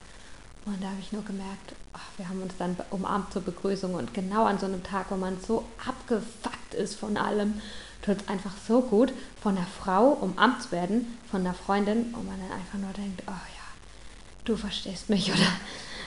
Und 0.67 0.83
da 0.83 0.87
habe 0.89 1.01
ich 1.01 1.13
nur 1.13 1.23
gemerkt, 1.25 1.75
ach, 1.93 2.01
wir 2.17 2.29
haben 2.29 2.43
uns 2.43 2.55
dann 2.59 2.77
umarmt 2.91 3.33
zur 3.33 3.43
Begrüßung 3.43 3.95
und 3.95 4.15
genau 4.15 4.47
an 4.47 4.59
so 4.59 4.67
einem 4.67 4.83
Tag, 4.83 5.07
wo 5.11 5.17
man 5.17 5.39
so 5.41 5.65
abgefuckt 5.87 6.75
ist 6.75 6.95
von 6.95 7.19
allem, 7.19 7.61
tut 8.03 8.23
es 8.23 8.29
einfach 8.29 8.53
so 8.67 8.81
gut, 8.81 9.13
von 9.43 9.57
einer 9.57 9.67
Frau 9.67 10.09
umarmt 10.09 10.63
zu 10.63 10.73
werden, 10.73 11.19
von 11.31 11.41
einer 11.41 11.55
Freundin, 11.55 12.15
wo 12.15 12.23
man 12.23 12.39
dann 12.41 12.59
einfach 12.59 12.79
nur 12.79 12.93
denkt, 12.93 13.23
oh 13.27 13.31
ja, 13.31 13.65
du 14.45 14.57
verstehst 14.57 15.11
mich 15.11 15.31
oder 15.35 15.53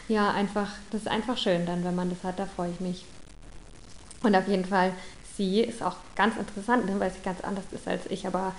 ja, 0.08 0.32
einfach, 0.32 0.70
das 0.92 1.02
ist 1.02 1.08
einfach 1.08 1.38
schön 1.38 1.66
dann, 1.66 1.84
wenn 1.84 1.96
man 1.96 2.10
das 2.10 2.24
hat, 2.24 2.40
da 2.40 2.46
freue 2.46 2.72
ich 2.72 2.80
mich. 2.80 3.06
Und 4.24 4.36
auf 4.36 4.48
jeden 4.48 4.66
Fall, 4.66 4.94
sie 5.38 5.62
ist 5.62 5.82
auch 5.82 5.96
ganz 6.16 6.36
interessant, 6.36 6.86
ne, 6.86 7.00
weil 7.00 7.12
sie 7.12 7.22
ganz 7.24 7.42
anders 7.42 7.66
ist 7.72 7.88
als 7.88 8.06
ich, 8.10 8.28
aber 8.28 8.54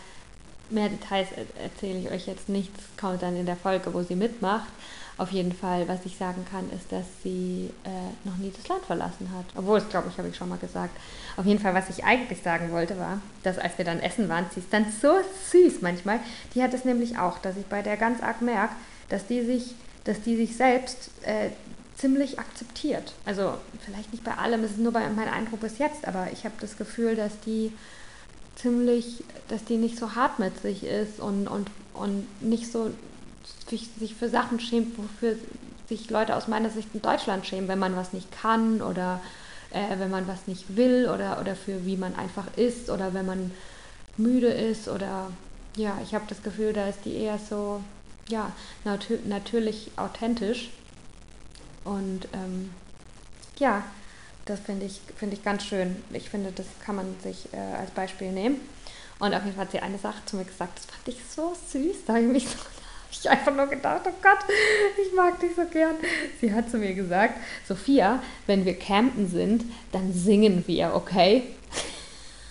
mehr 0.70 0.88
Details 0.88 1.28
erzähle 1.62 1.98
ich 1.98 2.10
euch 2.10 2.26
jetzt 2.26 2.48
nicht, 2.48 2.70
das 2.76 2.84
kommt 3.00 3.22
dann 3.22 3.36
in 3.36 3.46
der 3.46 3.56
Folge, 3.56 3.92
wo 3.92 4.02
sie 4.02 4.14
mitmacht. 4.14 4.68
Auf 5.16 5.32
jeden 5.32 5.52
Fall, 5.52 5.88
was 5.88 6.06
ich 6.06 6.16
sagen 6.16 6.46
kann, 6.48 6.70
ist, 6.70 6.92
dass 6.92 7.04
sie 7.24 7.70
äh, 7.82 7.88
noch 8.28 8.36
nie 8.36 8.52
das 8.56 8.68
Land 8.68 8.84
verlassen 8.84 9.28
hat. 9.36 9.46
Obwohl, 9.56 9.80
das 9.80 9.88
glaube 9.88 10.08
ich, 10.08 10.16
habe 10.16 10.28
ich 10.28 10.36
schon 10.36 10.48
mal 10.48 10.58
gesagt. 10.58 10.96
Auf 11.36 11.44
jeden 11.44 11.58
Fall, 11.58 11.74
was 11.74 11.88
ich 11.88 12.04
eigentlich 12.04 12.40
sagen 12.40 12.70
wollte, 12.70 12.96
war, 12.98 13.20
dass 13.42 13.58
als 13.58 13.76
wir 13.78 13.84
dann 13.84 13.98
essen 13.98 14.28
waren, 14.28 14.46
sie 14.54 14.60
ist 14.60 14.72
dann 14.72 14.86
so 15.02 15.18
süß 15.50 15.82
manchmal. 15.82 16.20
Die 16.54 16.62
hat 16.62 16.72
es 16.72 16.84
nämlich 16.84 17.18
auch, 17.18 17.38
dass 17.38 17.56
ich 17.56 17.66
bei 17.66 17.82
der 17.82 17.96
ganz 17.96 18.22
arg 18.22 18.42
merke, 18.42 18.74
dass 19.08 19.26
die 19.26 19.42
sich, 19.42 19.74
dass 20.04 20.22
die 20.22 20.36
sich 20.36 20.56
selbst 20.56 21.10
äh, 21.22 21.50
ziemlich 21.98 22.38
akzeptiert. 22.38 23.12
Also 23.26 23.54
vielleicht 23.84 24.12
nicht 24.12 24.24
bei 24.24 24.34
allem, 24.34 24.62
es 24.64 24.72
ist 24.72 24.78
nur 24.78 24.92
bei, 24.92 25.08
mein 25.10 25.28
Eindruck 25.28 25.60
bis 25.60 25.78
jetzt, 25.78 26.06
aber 26.06 26.28
ich 26.32 26.44
habe 26.44 26.54
das 26.60 26.76
Gefühl, 26.76 27.16
dass 27.16 27.40
die 27.40 27.72
ziemlich, 28.56 29.24
dass 29.48 29.64
die 29.64 29.76
nicht 29.76 29.98
so 29.98 30.14
hart 30.14 30.38
mit 30.38 30.60
sich 30.60 30.84
ist 30.84 31.20
und, 31.20 31.48
und, 31.48 31.68
und 31.94 32.26
nicht 32.40 32.70
so 32.70 32.90
sich 33.68 34.14
für 34.14 34.28
Sachen 34.28 34.60
schämt, 34.60 34.96
wofür 34.96 35.36
sich 35.88 36.10
Leute 36.10 36.36
aus 36.36 36.48
meiner 36.48 36.70
Sicht 36.70 36.88
in 36.94 37.02
Deutschland 37.02 37.46
schämen, 37.46 37.68
wenn 37.68 37.78
man 37.78 37.96
was 37.96 38.12
nicht 38.12 38.30
kann 38.32 38.82
oder 38.82 39.20
äh, 39.70 39.98
wenn 39.98 40.10
man 40.10 40.28
was 40.28 40.46
nicht 40.46 40.76
will 40.76 41.08
oder, 41.12 41.40
oder 41.40 41.54
für 41.56 41.84
wie 41.84 41.96
man 41.96 42.14
einfach 42.14 42.46
ist 42.56 42.90
oder 42.90 43.14
wenn 43.14 43.26
man 43.26 43.50
müde 44.16 44.48
ist 44.48 44.88
oder 44.88 45.30
ja, 45.76 45.98
ich 46.02 46.14
habe 46.14 46.24
das 46.28 46.42
Gefühl, 46.42 46.72
da 46.72 46.88
ist 46.88 47.00
die 47.04 47.14
eher 47.14 47.38
so, 47.38 47.80
ja, 48.28 48.52
natür 48.84 49.18
natürlich 49.26 49.90
authentisch 49.96 50.70
und 51.84 52.28
ähm, 52.32 52.70
ja, 53.58 53.82
das 54.44 54.60
finde 54.60 54.86
ich, 54.86 55.00
find 55.16 55.32
ich 55.32 55.42
ganz 55.42 55.64
schön. 55.64 55.96
Ich 56.12 56.30
finde, 56.30 56.52
das 56.52 56.66
kann 56.84 56.96
man 56.96 57.14
sich 57.22 57.52
äh, 57.52 57.56
als 57.56 57.90
Beispiel 57.90 58.32
nehmen. 58.32 58.60
Und 59.18 59.34
auf 59.34 59.44
jeden 59.44 59.56
Fall 59.56 59.64
hat 59.64 59.72
sie 59.72 59.80
eine 59.80 59.98
Sache 59.98 60.24
zu 60.26 60.36
mir 60.36 60.44
gesagt, 60.44 60.78
das 60.78 60.86
fand 60.86 61.08
ich 61.08 61.16
so 61.28 61.54
süß, 61.72 62.04
da 62.06 62.14
habe 62.14 62.24
ich 62.24 62.28
mich 62.28 62.48
so 62.48 62.56
ich 63.10 63.28
einfach 63.28 63.54
nur 63.54 63.66
gedacht, 63.66 64.02
oh 64.06 64.12
Gott, 64.22 64.38
ich 65.02 65.14
mag 65.14 65.40
dich 65.40 65.52
so 65.56 65.64
gern. 65.64 65.96
Sie 66.40 66.52
hat 66.52 66.70
zu 66.70 66.78
mir 66.78 66.94
gesagt, 66.94 67.38
Sophia, 67.66 68.22
wenn 68.46 68.64
wir 68.64 68.78
campen 68.78 69.28
sind, 69.28 69.64
dann 69.92 70.12
singen 70.12 70.64
wir, 70.66 70.94
okay? 70.94 71.42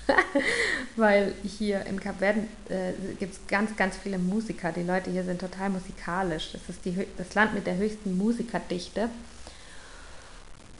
Weil 0.95 1.33
hier 1.43 1.85
in 1.85 1.99
Kap 1.99 2.19
Verden 2.19 2.47
äh, 2.69 2.93
gibt 3.19 3.33
es 3.33 3.39
ganz, 3.47 3.75
ganz 3.75 3.97
viele 3.97 4.17
Musiker. 4.17 4.71
Die 4.71 4.83
Leute 4.83 5.11
hier 5.11 5.23
sind 5.23 5.39
total 5.39 5.69
musikalisch. 5.69 6.51
Das 6.53 6.61
ist 6.69 6.85
die, 6.85 7.05
das 7.17 7.33
Land 7.35 7.53
mit 7.53 7.67
der 7.67 7.77
höchsten 7.77 8.17
Musikerdichte. 8.17 9.09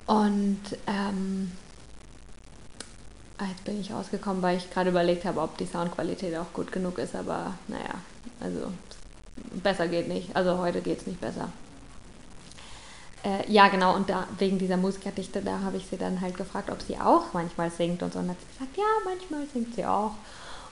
Und 0.05 0.61
ähm, 0.87 1.51
jetzt 3.41 3.65
bin 3.65 3.79
ich 3.79 3.91
rausgekommen, 3.91 4.41
weil 4.41 4.57
ich 4.57 4.71
gerade 4.71 4.89
überlegt 4.89 5.25
habe, 5.25 5.41
ob 5.41 5.57
die 5.57 5.65
Soundqualität 5.65 6.35
auch 6.37 6.53
gut 6.53 6.71
genug 6.71 6.97
ist. 6.97 7.15
Aber 7.15 7.55
naja, 7.67 7.95
also 8.39 8.71
besser 9.61 9.87
geht 9.87 10.07
nicht. 10.07 10.35
Also 10.35 10.57
heute 10.57 10.81
geht 10.81 11.01
es 11.01 11.07
nicht 11.07 11.19
besser. 11.19 11.51
Äh, 13.27 13.51
ja, 13.51 13.67
genau, 13.67 13.93
und 13.93 14.09
da, 14.09 14.25
wegen 14.37 14.57
dieser 14.57 14.77
Musikerdichte, 14.77 15.41
da 15.41 15.59
habe 15.59 15.75
ich 15.75 15.85
sie 15.87 15.97
dann 15.97 16.21
halt 16.21 16.37
gefragt, 16.37 16.69
ob 16.69 16.81
sie 16.81 16.97
auch 16.97 17.33
manchmal 17.33 17.69
singt 17.69 18.01
und 18.01 18.13
so. 18.13 18.19
Und 18.19 18.29
hat 18.29 18.37
sie 18.39 18.57
gesagt, 18.57 18.77
ja, 18.77 18.85
manchmal 19.03 19.45
singt 19.51 19.75
sie 19.75 19.85
auch. 19.85 20.13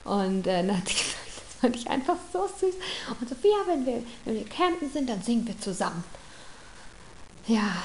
Und 0.05 0.47
äh, 0.47 0.65
dann 0.65 0.77
hat 0.77 0.87
sie 0.87 0.93
gesagt, 1.03 1.27
das 1.35 1.59
fand 1.59 1.75
ich 1.75 1.89
einfach 1.89 2.15
so 2.31 2.47
süß. 2.47 2.75
Und 3.19 3.27
Sophia, 3.27 3.57
wenn 3.67 3.85
wir, 3.85 4.01
wenn 4.23 4.35
wir 4.35 4.45
campen 4.45 4.89
sind, 4.89 5.09
dann 5.09 5.21
singen 5.21 5.45
wir 5.45 5.59
zusammen. 5.59 6.01
ja, 7.47 7.75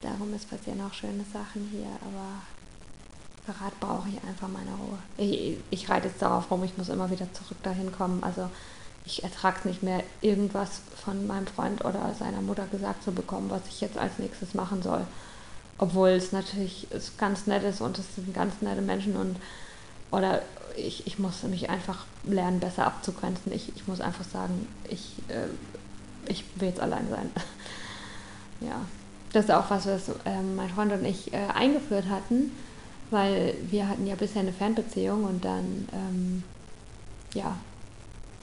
darum 0.00 0.32
ist 0.32 0.48
passieren 0.48 0.80
auch 0.82 0.94
schöne 0.94 1.24
Sachen 1.32 1.68
hier, 1.72 1.88
aber 2.02 3.52
gerade 3.52 3.74
brauche 3.80 4.08
ich 4.08 4.22
einfach 4.28 4.46
meine 4.46 4.70
Ruhe. 4.76 4.98
Ich, 5.16 5.58
ich 5.70 5.88
reite 5.88 6.06
jetzt 6.06 6.22
darauf 6.22 6.48
rum, 6.52 6.62
ich 6.62 6.76
muss 6.78 6.88
immer 6.88 7.10
wieder 7.10 7.26
zurück 7.32 7.60
dahin 7.64 7.90
kommen. 7.90 8.22
Also 8.22 8.48
ich 9.06 9.22
ertrage 9.22 9.58
es 9.60 9.64
nicht 9.64 9.82
mehr, 9.82 10.02
irgendwas 10.22 10.80
von 11.04 11.26
meinem 11.26 11.46
Freund 11.46 11.84
oder 11.84 12.14
seiner 12.18 12.40
Mutter 12.40 12.66
gesagt 12.66 13.04
zu 13.04 13.12
bekommen, 13.12 13.50
was 13.50 13.62
ich 13.68 13.80
jetzt 13.80 13.98
als 13.98 14.18
nächstes 14.18 14.54
machen 14.54 14.82
soll. 14.82 15.06
Obwohl 15.76 16.10
es 16.10 16.32
natürlich 16.32 16.86
ganz 17.18 17.46
nett 17.46 17.64
ist 17.64 17.80
und 17.80 17.98
es 17.98 18.14
sind 18.14 18.32
ganz 18.32 18.62
nette 18.62 18.80
Menschen 18.80 19.16
und 19.16 19.36
oder 20.10 20.42
ich, 20.76 21.06
ich 21.06 21.18
muss 21.18 21.42
mich 21.42 21.70
einfach 21.70 22.06
lernen, 22.24 22.60
besser 22.60 22.86
abzugrenzen. 22.86 23.52
Ich, 23.52 23.74
ich 23.74 23.86
muss 23.88 24.00
einfach 24.00 24.24
sagen, 24.24 24.68
ich, 24.88 25.16
äh, 25.28 25.48
ich 26.30 26.44
will 26.56 26.68
jetzt 26.68 26.80
allein 26.80 27.08
sein. 27.10 27.30
ja, 28.60 28.80
das 29.32 29.46
ist 29.46 29.50
auch 29.50 29.70
was, 29.70 29.86
was 29.86 30.08
äh, 30.24 30.40
mein 30.56 30.70
Freund 30.70 30.92
und 30.92 31.04
ich 31.04 31.32
äh, 31.32 31.46
eingeführt 31.54 32.08
hatten, 32.08 32.52
weil 33.10 33.54
wir 33.70 33.88
hatten 33.88 34.06
ja 34.06 34.14
bisher 34.14 34.42
eine 34.42 34.52
Fernbeziehung 34.52 35.24
und 35.24 35.44
dann, 35.44 35.88
ähm, 35.92 36.42
ja, 37.34 37.56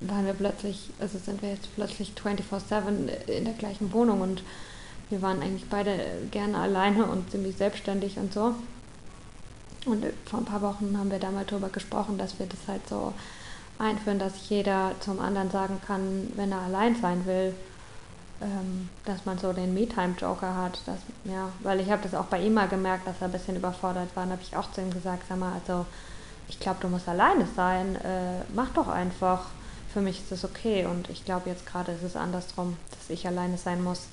waren 0.01 0.25
wir 0.25 0.33
plötzlich, 0.33 0.89
also 0.99 1.17
sind 1.17 1.41
wir 1.41 1.49
jetzt 1.49 1.73
plötzlich 1.75 2.13
24-7 2.21 3.27
in 3.27 3.45
der 3.45 3.53
gleichen 3.53 3.93
Wohnung 3.93 4.21
und 4.21 4.43
wir 5.09 5.21
waren 5.21 5.41
eigentlich 5.41 5.69
beide 5.69 5.99
gerne 6.31 6.57
alleine 6.57 7.05
und 7.05 7.29
ziemlich 7.31 7.57
selbstständig 7.57 8.17
und 8.17 8.33
so. 8.33 8.55
Und 9.85 10.05
vor 10.25 10.39
ein 10.39 10.45
paar 10.45 10.61
Wochen 10.61 10.95
haben 10.97 11.11
wir 11.11 11.19
da 11.19 11.31
mal 11.31 11.45
drüber 11.45 11.69
gesprochen, 11.69 12.17
dass 12.17 12.39
wir 12.39 12.45
das 12.45 12.59
halt 12.67 12.87
so 12.87 13.13
einführen, 13.79 14.19
dass 14.19 14.49
jeder 14.49 14.91
zum 14.99 15.19
anderen 15.19 15.49
sagen 15.49 15.81
kann, 15.85 16.31
wenn 16.35 16.51
er 16.51 16.61
allein 16.61 16.95
sein 16.95 17.25
will, 17.25 17.53
ähm, 18.41 18.89
dass 19.05 19.25
man 19.25 19.37
so 19.37 19.53
den 19.53 19.73
Me-Time-Joker 19.73 20.55
hat. 20.55 20.79
Dass, 20.85 20.99
ja, 21.25 21.49
weil 21.61 21.79
ich 21.79 21.91
habe 21.91 22.03
das 22.03 22.13
auch 22.13 22.25
bei 22.25 22.41
ihm 22.41 22.53
mal 22.53 22.67
gemerkt, 22.67 23.07
dass 23.07 23.15
er 23.19 23.25
ein 23.25 23.31
bisschen 23.31 23.55
überfordert 23.55 24.15
war. 24.15 24.23
Dann 24.23 24.33
habe 24.33 24.41
ich 24.43 24.55
auch 24.55 24.71
zu 24.71 24.81
ihm 24.81 24.91
gesagt, 24.91 25.23
sag 25.27 25.39
mal, 25.39 25.53
also 25.53 25.85
ich 26.47 26.59
glaube, 26.59 26.79
du 26.81 26.87
musst 26.87 27.09
alleine 27.09 27.47
sein. 27.55 27.95
Äh, 27.97 28.43
mach 28.53 28.69
doch 28.69 28.87
einfach. 28.87 29.47
Für 29.93 30.01
mich 30.01 30.19
ist 30.19 30.31
das 30.31 30.45
okay. 30.45 30.85
Und 30.85 31.09
ich 31.09 31.25
glaube, 31.25 31.49
jetzt 31.49 31.65
gerade 31.65 31.91
ist 31.91 32.03
es 32.03 32.15
andersrum, 32.15 32.77
dass 32.91 33.09
ich 33.09 33.27
alleine 33.27 33.57
sein 33.57 33.83
muss. 33.83 34.07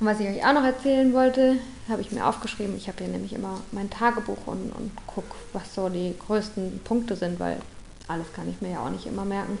Und 0.00 0.06
was 0.06 0.20
ich 0.20 0.28
euch 0.28 0.46
auch 0.46 0.52
noch 0.52 0.64
erzählen 0.64 1.12
wollte, 1.12 1.56
habe 1.88 2.00
ich 2.00 2.12
mir 2.12 2.24
aufgeschrieben. 2.26 2.76
Ich 2.76 2.88
habe 2.88 2.98
hier 2.98 3.08
nämlich 3.08 3.32
immer 3.32 3.60
mein 3.72 3.90
Tagebuch 3.90 4.46
und, 4.46 4.70
und 4.72 4.92
gucke, 5.06 5.34
was 5.52 5.74
so 5.74 5.88
die 5.88 6.14
größten 6.26 6.80
Punkte 6.84 7.16
sind, 7.16 7.40
weil 7.40 7.60
alles 8.06 8.32
kann 8.32 8.48
ich 8.48 8.60
mir 8.60 8.70
ja 8.70 8.80
auch 8.80 8.90
nicht 8.90 9.06
immer 9.06 9.24
merken. 9.24 9.58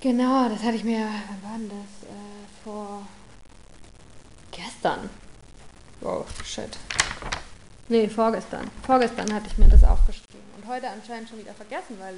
Genau, 0.00 0.48
das 0.48 0.62
hatte 0.62 0.76
ich 0.76 0.84
mir, 0.84 1.08
wann 1.42 1.68
war 1.68 1.68
das? 1.68 2.08
Äh, 2.08 2.64
vor 2.64 3.02
gestern. 4.50 5.10
Wow, 6.00 6.26
shit. 6.44 6.78
Nee, 7.88 8.08
vorgestern. 8.08 8.70
Vorgestern 8.86 9.32
hatte 9.34 9.48
ich 9.48 9.58
mir 9.58 9.68
das 9.68 9.82
aufgeschrieben. 9.84 10.49
Heute 10.70 10.88
anscheinend 10.88 11.28
schon 11.28 11.40
wieder 11.40 11.52
vergessen, 11.52 11.96
weil 11.98 12.14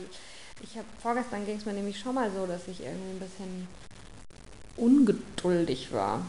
ich 0.60 0.76
habe 0.76 0.86
vorgestern 1.00 1.46
ging 1.46 1.56
es 1.56 1.64
mir 1.64 1.72
nämlich 1.72 1.98
schon 1.98 2.14
mal 2.14 2.30
so, 2.30 2.44
dass 2.44 2.68
ich 2.68 2.84
irgendwie 2.84 3.12
ein 3.12 3.18
bisschen 3.18 3.66
ungeduldig 4.76 5.90
war. 5.90 6.26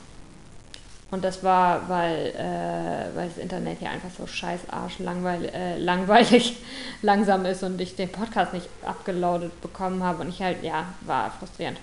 Und 1.11 1.25
das 1.25 1.43
war, 1.43 1.89
weil, 1.89 2.27
äh, 2.27 3.13
weil 3.13 3.27
das 3.27 3.37
Internet 3.37 3.79
hier 3.79 3.89
einfach 3.89 4.09
so 4.17 4.25
scheiß 4.25 4.69
arsch 4.69 4.99
langweil, 4.99 5.49
äh, 5.49 5.77
langweilig 5.77 6.55
langsam 7.01 7.43
ist 7.43 7.61
und 7.61 7.81
ich 7.81 7.97
den 7.97 8.09
Podcast 8.09 8.53
nicht 8.53 8.69
abgeloadet 8.85 9.59
bekommen 9.59 10.01
habe 10.01 10.21
und 10.21 10.29
ich 10.29 10.41
halt, 10.41 10.63
ja, 10.63 10.93
war 11.01 11.29
frustrierend. 11.29 11.77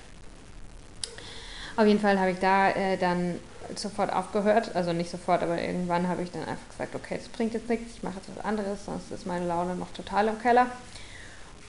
Auf 1.77 1.85
jeden 1.85 2.01
Fall 2.01 2.19
habe 2.19 2.31
ich 2.31 2.39
da 2.39 2.71
äh, 2.71 2.97
dann 2.97 3.39
sofort 3.79 4.13
aufgehört, 4.13 4.75
also 4.75 4.93
nicht 4.93 5.11
sofort, 5.11 5.43
aber 5.43 5.61
irgendwann 5.61 6.09
habe 6.09 6.23
ich 6.23 6.31
dann 6.31 6.43
einfach 6.43 6.69
gesagt, 6.71 6.95
okay, 6.95 7.17
das 7.19 7.29
bringt 7.29 7.55
jetzt 7.55 7.69
nichts, 7.69 7.97
ich 7.97 8.03
mache 8.03 8.17
jetzt 8.17 8.29
was 8.35 8.45
anderes, 8.45 8.85
sonst 8.85 9.11
ist 9.11 9.27
meine 9.27 9.47
Laune 9.47 9.77
noch 9.77 9.93
total 9.93 10.29
im 10.29 10.41
Keller. 10.41 10.67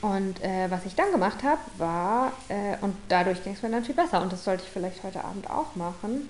Und 0.02 0.44
äh, 0.44 0.70
was 0.70 0.86
ich 0.86 0.96
dann 0.96 1.12
gemacht 1.12 1.44
habe, 1.44 1.62
war, 1.78 2.32
äh, 2.50 2.76
und 2.82 2.96
dadurch 3.08 3.44
ging 3.44 3.54
es 3.54 3.62
mir 3.62 3.70
dann 3.70 3.86
viel 3.86 3.94
besser. 3.94 4.22
Und 4.22 4.34
das 4.34 4.44
sollte 4.44 4.64
ich 4.64 4.70
vielleicht 4.70 5.04
heute 5.04 5.24
Abend 5.24 5.50
auch 5.50 5.76
machen, 5.76 6.28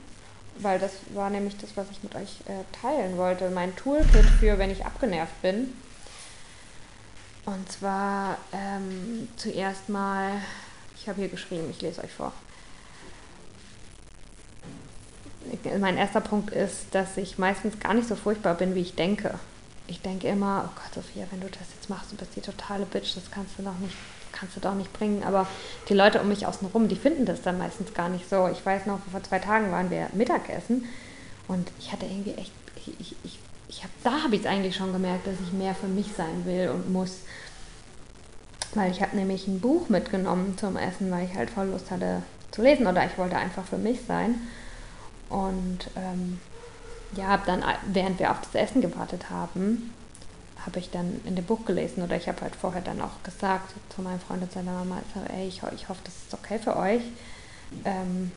weil 0.58 0.78
das 0.78 0.92
war 1.14 1.30
nämlich 1.30 1.58
das, 1.58 1.78
was 1.78 1.90
ich 1.90 2.04
mit 2.04 2.14
euch 2.16 2.42
äh, 2.48 2.64
teilen 2.82 3.18
wollte. 3.18 3.50
Mein 3.50 3.74
Toolkit 3.78 4.26
für, 4.40 4.58
wenn 4.58 4.72
ich 4.72 4.86
abgenervt 4.86 5.42
bin. 5.42 5.74
Und 7.46 7.72
zwar 7.72 8.38
ähm, 8.52 9.30
zuerst 9.38 9.88
mal, 9.88 10.34
ich 10.96 11.08
habe 11.08 11.22
hier 11.22 11.30
geschrieben, 11.30 11.70
ich 11.70 11.82
lese 11.82 12.04
euch 12.04 12.12
vor. 12.12 12.34
Mein 15.80 15.98
erster 15.98 16.22
Punkt 16.22 16.52
ist, 16.52 16.86
dass 16.92 17.18
ich 17.18 17.38
meistens 17.38 17.80
gar 17.80 17.94
nicht 17.94 18.08
so 18.08 18.16
furchtbar 18.16 18.56
bin, 18.56 18.76
wie 18.76 18.82
ich 18.82 18.96
denke 18.96 19.40
ich 19.92 20.02
denke 20.02 20.28
immer, 20.28 20.64
oh 20.66 20.72
Gott, 20.76 21.04
Sophia, 21.04 21.26
wenn 21.32 21.42
du 21.42 21.48
das 21.48 21.68
jetzt 21.76 21.90
machst, 21.90 22.12
du 22.12 22.16
bist 22.16 22.36
die 22.36 22.42
totale 22.42 22.86
Bitch, 22.86 23.16
das 23.16 23.30
kannst 23.30 23.60
du 23.60 23.64
doch 23.64 23.78
nicht, 23.80 23.94
kannst 24.32 24.56
du 24.56 24.62
doch 24.62 24.74
nicht 24.74 24.92
bringen. 24.94 25.24
Aber 25.24 25.48
die 25.90 25.94
Leute 25.94 26.22
um 26.22 26.30
mich 26.30 26.48
außen 26.48 26.68
rum, 26.70 26.88
die 26.88 26.96
finden 26.96 27.26
das 27.26 27.42
dann 27.42 27.58
meistens 27.58 27.94
gar 27.94 28.08
nicht 28.08 28.30
so. 28.30 28.48
Ich 28.48 28.66
weiß 28.66 28.86
noch, 28.86 29.00
vor 29.12 29.22
zwei 29.22 29.40
Tagen 29.40 29.72
waren 29.72 29.92
wir 29.92 30.08
Mittagessen 30.14 30.86
und 31.48 31.70
ich 31.80 31.92
hatte 31.92 32.06
irgendwie 32.06 32.36
echt, 32.36 32.54
ich, 32.78 33.00
ich, 33.00 33.16
ich, 33.24 33.40
ich 33.68 33.84
hab, 33.84 33.92
da 34.04 34.24
habe 34.24 34.36
ich 34.36 34.42
es 34.42 34.48
eigentlich 34.48 34.76
schon 34.76 34.94
gemerkt, 34.94 35.28
dass 35.28 35.36
ich 35.46 35.52
mehr 35.52 35.76
für 35.76 35.88
mich 35.88 36.08
sein 36.16 36.46
will 36.46 36.70
und 36.70 36.92
muss. 36.92 37.20
Weil 38.74 38.92
ich 38.92 39.02
habe 39.02 39.18
nämlich 39.18 39.48
ein 39.48 39.60
Buch 39.60 39.90
mitgenommen 39.90 40.58
zum 40.58 40.78
Essen, 40.78 41.12
weil 41.12 41.26
ich 41.26 41.36
halt 41.36 41.50
voll 41.50 41.68
Lust 41.68 41.92
hatte 41.92 42.24
zu 42.52 42.62
lesen 42.62 42.88
oder 42.88 43.06
ich 43.06 43.18
wollte 43.18 43.36
einfach 43.36 43.66
für 43.66 43.78
mich 43.78 44.00
sein. 44.08 44.36
Und 45.32 45.89
ähm, 45.96 46.39
ja, 47.15 47.38
dann, 47.38 47.63
während 47.88 48.20
wir 48.20 48.32
auf 48.32 48.41
das 48.41 48.54
Essen 48.56 48.82
gewartet 48.82 49.30
haben, 49.30 49.94
habe 50.65 50.80
ich 50.80 50.91
dann 50.91 51.22
in 51.26 51.36
dem 51.36 51.46
Buch 51.46 51.65
gelesen 51.65 52.04
oder 52.04 52.15
ich 52.15 52.28
habe 52.28 52.41
halt 52.41 52.56
vorher 52.56 52.82
dann 52.82 53.02
auch 53.02 53.24
gesagt 53.24 53.74
zu 53.96 54.02
meinem 54.02 54.20
Freund 54.20 54.44
und 54.44 54.52
seiner 54.52 54.74
Mama, 54.74 54.98
also, 55.15 55.28
ey, 55.34 55.48
ich, 55.48 55.62
ich 55.74 55.89
hoffe, 55.89 56.02
das 56.04 56.13
ist 56.13 56.34
okay 56.34 56.60
für 56.60 56.76
euch, 56.78 57.02
ähm, 57.86 58.32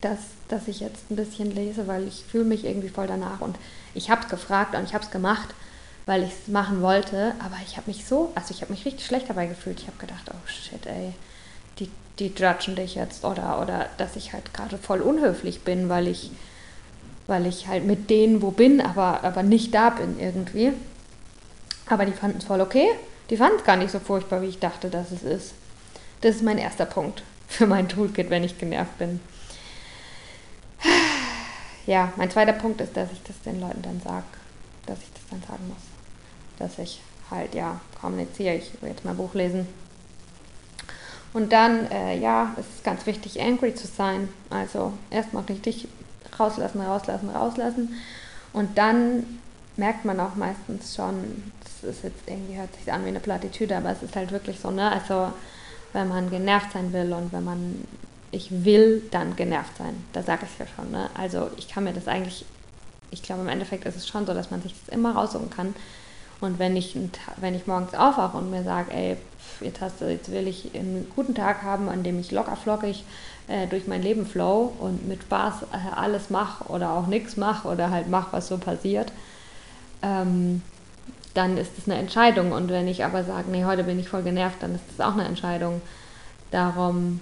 dass, 0.00 0.18
dass 0.48 0.68
ich 0.68 0.80
jetzt 0.80 1.10
ein 1.10 1.16
bisschen 1.16 1.50
lese, 1.50 1.86
weil 1.86 2.06
ich 2.06 2.24
fühle 2.24 2.44
mich 2.44 2.64
irgendwie 2.64 2.90
voll 2.90 3.06
danach 3.06 3.40
und 3.40 3.56
ich 3.94 4.10
habe 4.10 4.22
es 4.22 4.28
gefragt 4.28 4.74
und 4.74 4.84
ich 4.84 4.92
habe 4.92 5.04
es 5.04 5.10
gemacht, 5.10 5.54
weil 6.04 6.22
ich 6.22 6.30
es 6.30 6.48
machen 6.48 6.82
wollte, 6.82 7.34
aber 7.38 7.56
ich 7.66 7.76
habe 7.76 7.90
mich 7.90 8.04
so, 8.04 8.30
also 8.34 8.52
ich 8.52 8.60
habe 8.60 8.72
mich 8.72 8.84
richtig 8.84 9.06
schlecht 9.06 9.28
dabei 9.28 9.46
gefühlt. 9.46 9.80
Ich 9.80 9.86
habe 9.86 9.98
gedacht, 9.98 10.30
oh 10.30 10.46
shit, 10.46 10.84
ey, 10.86 11.14
die, 12.18 12.32
judgen 12.36 12.76
dich 12.76 12.94
jetzt 12.94 13.24
oder, 13.24 13.60
oder 13.62 13.86
dass 13.98 14.16
ich 14.16 14.32
halt 14.32 14.54
gerade 14.54 14.78
voll 14.78 15.00
unhöflich 15.00 15.62
bin, 15.62 15.88
weil 15.88 16.08
ich 16.08 16.30
weil 17.26 17.46
ich 17.46 17.66
halt 17.66 17.84
mit 17.84 18.08
denen 18.08 18.40
wo 18.42 18.50
bin, 18.50 18.80
aber, 18.80 19.24
aber 19.24 19.42
nicht 19.42 19.74
da 19.74 19.90
bin 19.90 20.18
irgendwie. 20.20 20.72
Aber 21.86 22.04
die 22.04 22.12
fanden 22.12 22.38
es 22.38 22.44
voll 22.44 22.60
okay. 22.60 22.88
Die 23.30 23.36
fanden 23.36 23.58
es 23.58 23.64
gar 23.64 23.76
nicht 23.76 23.90
so 23.90 23.98
furchtbar, 23.98 24.42
wie 24.42 24.46
ich 24.46 24.58
dachte, 24.58 24.90
dass 24.90 25.10
es 25.10 25.22
ist. 25.22 25.54
Das 26.20 26.36
ist 26.36 26.42
mein 26.42 26.58
erster 26.58 26.86
Punkt 26.86 27.22
für 27.48 27.66
mein 27.66 27.88
Toolkit, 27.88 28.30
wenn 28.30 28.44
ich 28.44 28.58
genervt 28.58 28.96
bin. 28.98 29.20
Ja, 31.86 32.12
mein 32.16 32.30
zweiter 32.30 32.52
Punkt 32.52 32.80
ist, 32.80 32.96
dass 32.96 33.12
ich 33.12 33.22
das 33.22 33.40
den 33.42 33.60
Leuten 33.60 33.82
dann 33.82 34.00
sage, 34.00 34.24
dass 34.86 34.98
ich 34.98 35.12
das 35.14 35.22
dann 35.30 35.42
sagen 35.42 35.68
muss. 35.68 35.78
Dass 36.58 36.78
ich 36.78 37.00
halt, 37.30 37.54
ja, 37.54 37.80
kommuniziere, 38.00 38.54
ich 38.54 38.70
will 38.80 38.90
jetzt 38.90 39.04
mein 39.04 39.16
Buch 39.16 39.34
lesen. 39.34 39.66
Und 41.32 41.52
dann, 41.52 41.90
äh, 41.90 42.18
ja, 42.18 42.54
es 42.58 42.66
ist 42.66 42.84
ganz 42.84 43.04
wichtig, 43.06 43.40
angry 43.40 43.74
zu 43.74 43.86
sein. 43.86 44.28
Also 44.50 44.92
erstmal 45.10 45.44
richtig 45.44 45.88
rauslassen, 46.38 46.80
rauslassen, 46.80 47.30
rauslassen. 47.30 47.96
Und 48.52 48.78
dann 48.78 49.24
merkt 49.76 50.04
man 50.04 50.18
auch 50.20 50.34
meistens 50.34 50.94
schon, 50.94 51.52
das 51.62 51.90
ist 51.90 52.04
jetzt 52.04 52.22
irgendwie, 52.26 52.56
hört 52.56 52.74
sich 52.74 52.90
an 52.90 53.04
wie 53.04 53.08
eine 53.08 53.20
Plattitüde, 53.20 53.76
aber 53.76 53.90
es 53.90 54.02
ist 54.02 54.16
halt 54.16 54.32
wirklich 54.32 54.58
so, 54.60 54.70
ne? 54.70 54.90
Also, 54.90 55.32
wenn 55.92 56.08
man 56.08 56.30
genervt 56.30 56.72
sein 56.72 56.92
will 56.92 57.12
und 57.12 57.32
wenn 57.32 57.44
man, 57.44 57.84
ich 58.30 58.64
will 58.64 59.02
dann 59.10 59.36
genervt 59.36 59.76
sein, 59.78 59.94
da 60.12 60.22
sage 60.22 60.46
ich 60.50 60.58
ja 60.58 60.66
schon, 60.74 60.90
ne? 60.90 61.10
Also, 61.14 61.50
ich 61.56 61.68
kann 61.68 61.84
mir 61.84 61.92
das 61.92 62.08
eigentlich, 62.08 62.44
ich 63.10 63.22
glaube, 63.22 63.42
im 63.42 63.48
Endeffekt 63.48 63.84
ist 63.84 63.96
es 63.96 64.08
schon 64.08 64.26
so, 64.26 64.34
dass 64.34 64.50
man 64.50 64.62
sich 64.62 64.74
das 64.80 64.94
immer 64.94 65.14
raussuchen 65.14 65.50
kann. 65.50 65.74
Und 66.40 66.58
wenn 66.58 66.76
ich, 66.76 66.96
wenn 67.36 67.54
ich 67.54 67.66
morgens 67.66 67.94
aufwache 67.94 68.36
und 68.36 68.50
mir 68.50 68.62
sage, 68.62 68.92
ey, 68.92 69.16
jetzt, 69.60 69.80
hast 69.80 70.00
du, 70.00 70.10
jetzt 70.10 70.30
will 70.30 70.46
ich 70.48 70.74
einen 70.74 71.10
guten 71.14 71.34
Tag 71.34 71.62
haben, 71.62 71.88
an 71.88 72.02
dem 72.02 72.18
ich 72.18 72.30
locker 72.30 72.56
flockig 72.56 73.04
äh, 73.48 73.66
durch 73.66 73.86
mein 73.86 74.02
Leben 74.02 74.26
flow 74.26 74.72
und 74.78 75.06
mit 75.06 75.22
Spaß 75.22 75.62
äh, 75.72 75.94
alles 75.94 76.30
mache 76.30 76.64
oder 76.64 76.92
auch 76.92 77.06
nichts 77.06 77.36
mache 77.36 77.68
oder 77.68 77.90
halt 77.90 78.08
mache, 78.08 78.32
was 78.32 78.48
so 78.48 78.58
passiert, 78.58 79.12
ähm, 80.02 80.62
dann 81.34 81.56
ist 81.56 81.72
das 81.76 81.86
eine 81.86 82.00
Entscheidung. 82.00 82.52
Und 82.52 82.68
wenn 82.70 82.88
ich 82.88 83.04
aber 83.04 83.24
sage, 83.24 83.50
nee, 83.50 83.64
heute 83.64 83.84
bin 83.84 83.98
ich 83.98 84.08
voll 84.08 84.22
genervt, 84.22 84.56
dann 84.60 84.74
ist 84.74 84.84
das 84.96 85.06
auch 85.06 85.14
eine 85.14 85.24
Entscheidung. 85.24 85.82
Darum, 86.50 87.20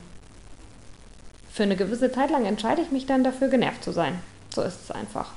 für 1.51 1.63
eine 1.63 1.77
gewisse 1.77 2.11
Zeit 2.11 2.31
lang 2.31 2.45
entscheide 2.47 2.83
ich 2.83 2.91
mich 2.91 3.07
dann 3.07 3.25
dafür, 3.25 3.49
genervt 3.49 3.85
zu 3.85 3.93
sein. 3.93 4.19
So 4.55 4.63
ist 4.63 4.83
es 4.83 4.91
einfach. 4.91 5.31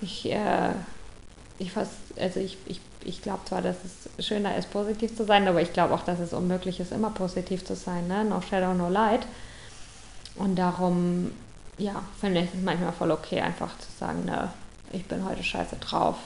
Ich, 0.00 0.30
äh, 0.30 0.70
ich 1.58 1.72
fast, 1.72 1.92
also 2.18 2.40
ich, 2.40 2.58
ich, 2.66 2.80
ich 3.04 3.22
glaube 3.22 3.44
zwar, 3.44 3.62
dass 3.62 3.76
es 3.84 4.26
schöner 4.26 4.56
ist, 4.56 4.70
positiv 4.70 5.16
zu 5.16 5.24
sein, 5.24 5.46
aber 5.48 5.60
ich 5.60 5.72
glaube 5.72 5.94
auch, 5.94 6.02
dass 6.02 6.18
es 6.18 6.32
unmöglich 6.32 6.80
ist, 6.80 6.92
immer 6.92 7.10
positiv 7.10 7.64
zu 7.64 7.74
sein. 7.74 8.08
Ne? 8.08 8.24
No 8.24 8.40
shadow, 8.40 8.74
no 8.74 8.88
light. 8.88 9.26
Und 10.36 10.56
darum, 10.56 11.32
ja, 11.78 12.02
finde 12.20 12.40
ich 12.40 12.54
es 12.54 12.62
manchmal 12.62 12.92
voll 12.92 13.10
okay, 13.10 13.40
einfach 13.40 13.76
zu 13.78 13.88
sagen, 13.98 14.24
ne, 14.24 14.50
ich 14.92 15.06
bin 15.06 15.24
heute 15.24 15.42
scheiße 15.42 15.76
drauf. 15.76 16.16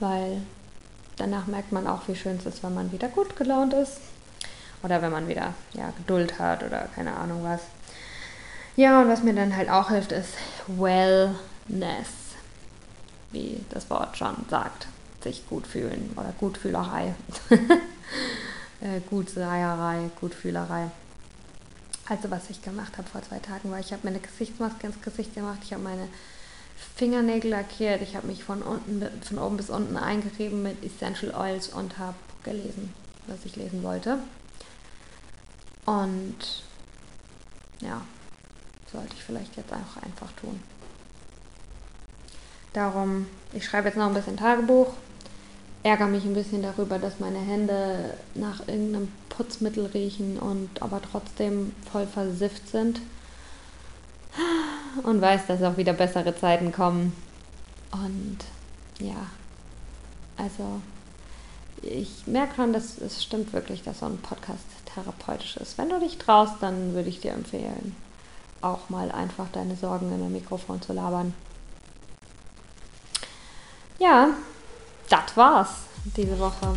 Weil 0.00 0.42
danach 1.16 1.46
merkt 1.46 1.72
man 1.72 1.86
auch, 1.86 2.02
wie 2.08 2.16
schön 2.16 2.36
es 2.36 2.46
ist, 2.46 2.62
wenn 2.62 2.74
man 2.74 2.92
wieder 2.92 3.08
gut 3.08 3.36
gelaunt 3.36 3.72
ist. 3.72 4.00
Oder 4.82 5.00
wenn 5.00 5.12
man 5.12 5.28
wieder 5.28 5.54
ja, 5.72 5.92
Geduld 5.96 6.38
hat 6.38 6.62
oder 6.62 6.88
keine 6.94 7.16
Ahnung 7.16 7.42
was. 7.42 7.62
Ja, 8.76 9.00
und 9.00 9.08
was 9.08 9.22
mir 9.22 9.34
dann 9.34 9.56
halt 9.56 9.70
auch 9.70 9.88
hilft, 9.88 10.12
ist 10.12 10.34
Wellness, 10.66 11.38
wie 13.32 13.58
das 13.70 13.88
Wort 13.88 14.18
schon 14.18 14.36
sagt. 14.50 14.86
Sich 15.26 15.48
gut 15.48 15.66
fühlen 15.66 16.12
oder 16.14 16.32
Gutfühlerei. 16.38 17.12
äh, 18.80 19.00
Gutseierei, 19.10 20.08
Gutfühlerei. 20.20 20.88
Also 22.08 22.30
was 22.30 22.48
ich 22.48 22.62
gemacht 22.62 22.96
habe 22.96 23.08
vor 23.08 23.22
zwei 23.22 23.40
Tagen 23.40 23.72
war, 23.72 23.80
ich 23.80 23.92
habe 23.92 24.02
meine 24.04 24.20
Gesichtsmaske 24.20 24.86
ins 24.86 25.02
Gesicht 25.02 25.34
gemacht, 25.34 25.58
ich 25.64 25.72
habe 25.72 25.82
meine 25.82 26.06
Fingernägel 26.94 27.50
lackiert, 27.50 28.02
ich 28.02 28.14
habe 28.14 28.28
mich 28.28 28.44
von 28.44 28.62
unten, 28.62 29.04
von 29.22 29.38
oben 29.38 29.56
bis 29.56 29.68
unten 29.68 29.96
eingerieben 29.96 30.62
mit 30.62 30.84
Essential 30.84 31.34
Oils 31.34 31.70
und 31.70 31.98
habe 31.98 32.14
gelesen, 32.44 32.94
was 33.26 33.44
ich 33.44 33.56
lesen 33.56 33.82
wollte. 33.82 34.20
Und 35.86 36.62
ja, 37.80 38.00
sollte 38.92 39.14
ich 39.16 39.24
vielleicht 39.24 39.56
jetzt 39.56 39.72
auch 39.72 40.00
einfach 40.04 40.30
tun. 40.40 40.62
Darum, 42.74 43.26
ich 43.52 43.64
schreibe 43.64 43.88
jetzt 43.88 43.96
noch 43.96 44.06
ein 44.06 44.14
bisschen 44.14 44.36
Tagebuch, 44.36 44.92
ärgere 45.86 46.08
mich 46.08 46.24
ein 46.24 46.34
bisschen 46.34 46.62
darüber, 46.62 46.98
dass 46.98 47.20
meine 47.20 47.38
Hände 47.38 48.14
nach 48.34 48.66
irgendeinem 48.66 49.12
Putzmittel 49.28 49.86
riechen 49.86 50.36
und 50.36 50.82
aber 50.82 51.00
trotzdem 51.00 51.72
voll 51.90 52.06
versifft 52.06 52.68
sind. 52.68 53.00
Und 55.04 55.20
weiß, 55.20 55.46
dass 55.46 55.62
auch 55.62 55.76
wieder 55.76 55.92
bessere 55.92 56.36
Zeiten 56.36 56.72
kommen. 56.72 57.12
Und 57.92 58.38
ja, 58.98 59.28
also 60.36 60.80
ich 61.82 62.26
merke 62.26 62.56
schon, 62.56 62.72
dass 62.72 62.98
es 62.98 63.22
stimmt 63.22 63.52
wirklich, 63.52 63.82
dass 63.82 64.00
so 64.00 64.06
ein 64.06 64.18
Podcast 64.18 64.64
therapeutisch 64.92 65.56
ist. 65.56 65.78
Wenn 65.78 65.88
du 65.88 66.00
dich 66.00 66.18
traust, 66.18 66.54
dann 66.60 66.94
würde 66.94 67.08
ich 67.08 67.20
dir 67.20 67.32
empfehlen, 67.32 67.94
auch 68.60 68.88
mal 68.88 69.12
einfach 69.12 69.46
deine 69.52 69.76
Sorgen 69.76 70.12
in 70.12 70.22
ein 70.22 70.32
Mikrofon 70.32 70.82
zu 70.82 70.92
labern. 70.92 71.32
Ja, 73.98 74.30
das 75.08 75.36
war's 75.36 75.68
diese 76.16 76.38
Woche. 76.38 76.74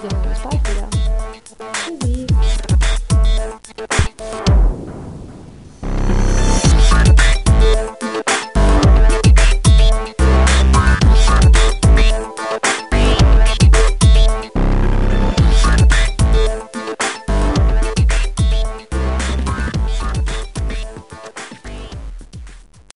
Wir 0.00 0.10
sehen 0.10 0.18
uns 0.28 0.40
bald 0.40 0.68
wieder. 0.68 0.88
Tschüssi. 1.72 2.15